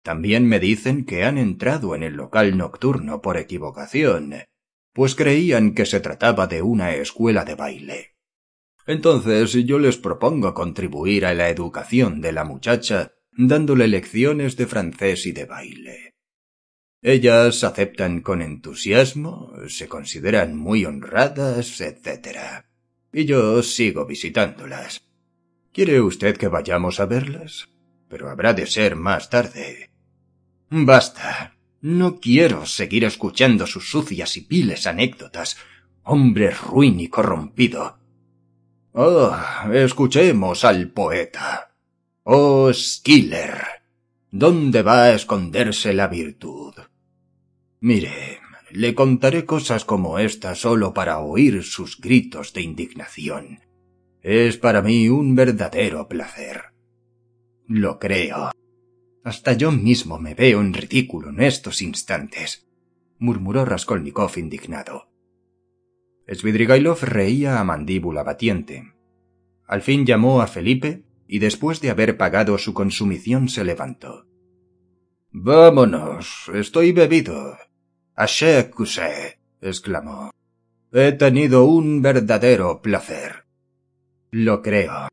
También 0.03 0.47
me 0.47 0.59
dicen 0.59 1.05
que 1.05 1.23
han 1.23 1.37
entrado 1.37 1.95
en 1.95 2.03
el 2.03 2.13
local 2.13 2.57
nocturno 2.57 3.21
por 3.21 3.37
equivocación, 3.37 4.33
pues 4.93 5.15
creían 5.15 5.73
que 5.73 5.85
se 5.85 5.99
trataba 5.99 6.47
de 6.47 6.61
una 6.61 6.95
escuela 6.95 7.45
de 7.45 7.55
baile. 7.55 8.15
Entonces 8.87 9.53
yo 9.53 9.79
les 9.79 9.97
propongo 9.97 10.53
contribuir 10.53 11.25
a 11.25 11.33
la 11.33 11.49
educación 11.49 12.19
de 12.19 12.31
la 12.31 12.43
muchacha 12.43 13.13
dándole 13.31 13.87
lecciones 13.87 14.57
de 14.57 14.67
francés 14.67 15.25
y 15.25 15.31
de 15.31 15.45
baile. 15.45 16.15
Ellas 17.01 17.63
aceptan 17.63 18.21
con 18.21 18.41
entusiasmo, 18.41 19.53
se 19.67 19.87
consideran 19.87 20.55
muy 20.55 20.85
honradas, 20.85 21.81
etc. 21.81 22.65
Y 23.13 23.25
yo 23.25 23.63
sigo 23.63 24.05
visitándolas. 24.05 25.03
¿Quiere 25.71 26.01
usted 26.01 26.37
que 26.37 26.47
vayamos 26.47 26.99
a 26.99 27.05
verlas? 27.05 27.69
Pero 28.07 28.29
habrá 28.29 28.53
de 28.53 28.67
ser 28.67 28.95
más 28.95 29.29
tarde. 29.29 29.90
Basta. 30.73 31.57
No 31.81 32.21
quiero 32.21 32.65
seguir 32.65 33.03
escuchando 33.03 33.67
sus 33.67 33.91
sucias 33.91 34.37
y 34.37 34.41
viles 34.41 34.87
anécdotas. 34.87 35.57
Hombre 36.03 36.51
ruin 36.51 37.01
y 37.01 37.09
corrompido. 37.09 37.99
Oh, 38.93 39.35
escuchemos 39.73 40.63
al 40.63 40.89
poeta. 40.91 41.73
Oh, 42.23 42.71
Skiller. 42.71 43.61
¿Dónde 44.31 44.81
va 44.81 45.03
a 45.03 45.13
esconderse 45.13 45.91
la 45.91 46.07
virtud? 46.07 46.73
Mire, 47.81 48.39
le 48.69 48.95
contaré 48.95 49.43
cosas 49.45 49.83
como 49.83 50.19
esta 50.19 50.55
solo 50.55 50.93
para 50.93 51.19
oír 51.19 51.63
sus 51.63 51.99
gritos 51.99 52.53
de 52.53 52.61
indignación. 52.61 53.59
Es 54.21 54.55
para 54.55 54.81
mí 54.81 55.09
un 55.09 55.35
verdadero 55.35 56.07
placer. 56.07 56.63
Lo 57.67 57.99
creo. 57.99 58.51
Hasta 59.23 59.53
yo 59.53 59.71
mismo 59.71 60.19
me 60.19 60.33
veo 60.33 60.61
en 60.61 60.73
ridículo 60.73 61.29
en 61.29 61.41
estos 61.41 61.81
instantes, 61.81 62.67
murmuró 63.19 63.65
Raskolnikov 63.65 64.37
indignado. 64.37 65.09
Svidrigailov 66.27 67.03
reía 67.03 67.59
a 67.59 67.63
mandíbula 67.63 68.23
batiente. 68.23 68.93
Al 69.67 69.81
fin 69.81 70.05
llamó 70.05 70.41
a 70.41 70.47
Felipe 70.47 71.03
y 71.27 71.39
después 71.39 71.81
de 71.81 71.91
haber 71.91 72.17
pagado 72.17 72.57
su 72.57 72.73
consumición 72.73 73.47
se 73.47 73.63
levantó. 73.63 74.25
Vámonos, 75.31 76.51
estoy 76.53 76.91
bebido. 76.91 77.57
Aché 78.15 78.69
exclamó. 79.61 80.31
He 80.91 81.13
tenido 81.13 81.63
un 81.63 82.01
verdadero 82.01 82.81
placer. 82.81 83.45
Lo 84.31 84.61
creo. 84.61 85.07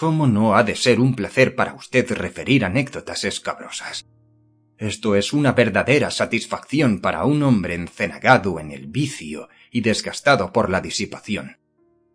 ¿Cómo 0.00 0.26
no 0.26 0.56
ha 0.56 0.64
de 0.64 0.76
ser 0.76 0.98
un 0.98 1.14
placer 1.14 1.54
para 1.54 1.74
usted 1.74 2.10
referir 2.12 2.64
anécdotas 2.64 3.22
escabrosas? 3.24 4.06
Esto 4.78 5.14
es 5.14 5.34
una 5.34 5.52
verdadera 5.52 6.10
satisfacción 6.10 7.00
para 7.02 7.26
un 7.26 7.42
hombre 7.42 7.74
encenagado 7.74 8.58
en 8.60 8.70
el 8.70 8.86
vicio 8.86 9.50
y 9.70 9.82
desgastado 9.82 10.54
por 10.54 10.70
la 10.70 10.80
disipación, 10.80 11.58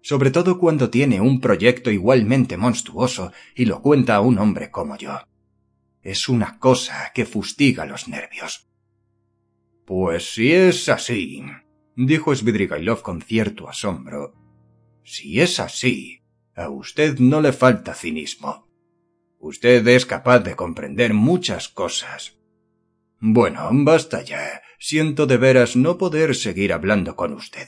sobre 0.01 0.31
todo 0.31 0.57
cuando 0.57 0.89
tiene 0.89 1.21
un 1.21 1.39
proyecto 1.39 1.91
igualmente 1.91 2.57
monstruoso 2.57 3.31
y 3.53 3.65
lo 3.65 3.83
cuenta 3.83 4.15
a 4.15 4.21
un 4.21 4.39
hombre 4.39 4.71
como 4.71 4.97
yo. 4.97 5.19
Es 6.01 6.27
una 6.27 6.57
cosa 6.57 7.11
que 7.13 7.27
fustiga 7.27 7.85
los 7.85 8.07
nervios. 8.07 8.67
Pues 9.85 10.33
si 10.33 10.51
es 10.53 10.89
así, 10.89 11.43
dijo 11.95 12.33
Svidrigailov 12.33 13.03
con 13.03 13.21
cierto 13.21 13.69
asombro. 13.69 14.33
Si 15.03 15.39
es 15.39 15.59
así, 15.59 16.24
a 16.55 16.69
usted 16.69 17.19
no 17.19 17.41
le 17.41 17.51
falta 17.51 17.93
cinismo. 17.93 18.67
Usted 19.39 19.85
es 19.87 20.05
capaz 20.05 20.39
de 20.39 20.55
comprender 20.55 21.13
muchas 21.13 21.69
cosas. 21.69 22.37
Bueno, 23.19 23.69
basta 23.71 24.21
ya. 24.21 24.61
Siento 24.79 25.25
de 25.25 25.37
veras 25.37 25.75
no 25.75 25.97
poder 25.97 26.35
seguir 26.35 26.73
hablando 26.73 27.15
con 27.15 27.33
usted. 27.33 27.67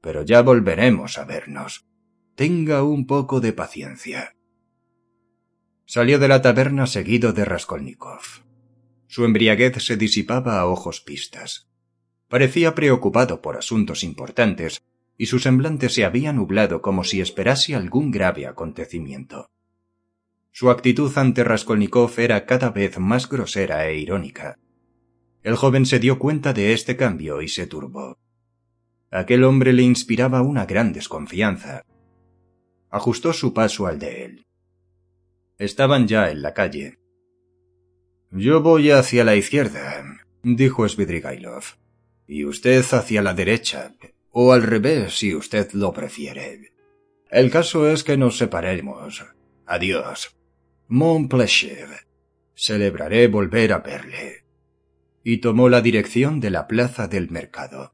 Pero 0.00 0.22
ya 0.22 0.42
volveremos 0.42 1.18
a 1.18 1.24
vernos. 1.24 1.86
Tenga 2.34 2.82
un 2.82 3.06
poco 3.06 3.40
de 3.40 3.52
paciencia. 3.52 4.34
Salió 5.86 6.18
de 6.18 6.28
la 6.28 6.42
taberna 6.42 6.86
seguido 6.86 7.32
de 7.32 7.44
Raskolnikov. 7.44 8.22
Su 9.06 9.24
embriaguez 9.24 9.82
se 9.84 9.96
disipaba 9.96 10.58
a 10.58 10.66
ojos 10.66 11.00
pistas. 11.00 11.68
Parecía 12.28 12.74
preocupado 12.74 13.40
por 13.42 13.56
asuntos 13.56 14.02
importantes 14.02 14.82
y 15.16 15.26
su 15.26 15.38
semblante 15.38 15.88
se 15.88 16.04
había 16.04 16.32
nublado 16.32 16.82
como 16.82 17.04
si 17.04 17.20
esperase 17.20 17.74
algún 17.74 18.10
grave 18.10 18.46
acontecimiento. 18.46 19.50
Su 20.50 20.70
actitud 20.70 21.12
ante 21.16 21.42
Raskolnikov 21.42 22.12
era 22.18 22.46
cada 22.46 22.70
vez 22.70 22.98
más 22.98 23.28
grosera 23.28 23.88
e 23.88 23.98
irónica. 23.98 24.58
El 25.42 25.56
joven 25.56 25.84
se 25.84 25.98
dio 25.98 26.18
cuenta 26.18 26.52
de 26.52 26.72
este 26.72 26.96
cambio 26.96 27.42
y 27.42 27.48
se 27.48 27.66
turbó. 27.66 28.18
Aquel 29.10 29.44
hombre 29.44 29.72
le 29.72 29.82
inspiraba 29.82 30.42
una 30.42 30.64
gran 30.66 30.92
desconfianza. 30.92 31.84
Ajustó 32.90 33.32
su 33.32 33.52
paso 33.52 33.86
al 33.86 33.98
de 33.98 34.24
él. 34.24 34.46
Estaban 35.58 36.08
ya 36.08 36.30
en 36.30 36.42
la 36.42 36.54
calle. 36.54 36.98
Yo 38.30 38.62
voy 38.62 38.90
hacia 38.90 39.22
la 39.22 39.36
izquierda, 39.36 40.04
dijo 40.42 40.88
Svidrigailov, 40.88 41.62
y 42.26 42.44
usted 42.44 42.84
hacia 42.90 43.22
la 43.22 43.34
derecha, 43.34 43.94
o 44.36 44.52
al 44.52 44.64
revés 44.64 45.16
si 45.16 45.34
usted 45.34 45.70
lo 45.72 45.92
prefiere. 45.92 46.72
El 47.30 47.50
caso 47.50 47.88
es 47.88 48.02
que 48.02 48.16
nos 48.16 48.36
separemos. 48.36 49.24
Adiós. 49.64 50.36
Mon 50.88 51.28
plaisir. 51.28 51.86
Celebraré 52.54 53.28
volver 53.28 53.72
a 53.72 53.78
verle. 53.78 54.44
Y 55.22 55.38
tomó 55.38 55.68
la 55.68 55.80
dirección 55.80 56.40
de 56.40 56.50
la 56.50 56.66
plaza 56.66 57.06
del 57.06 57.30
mercado. 57.30 57.93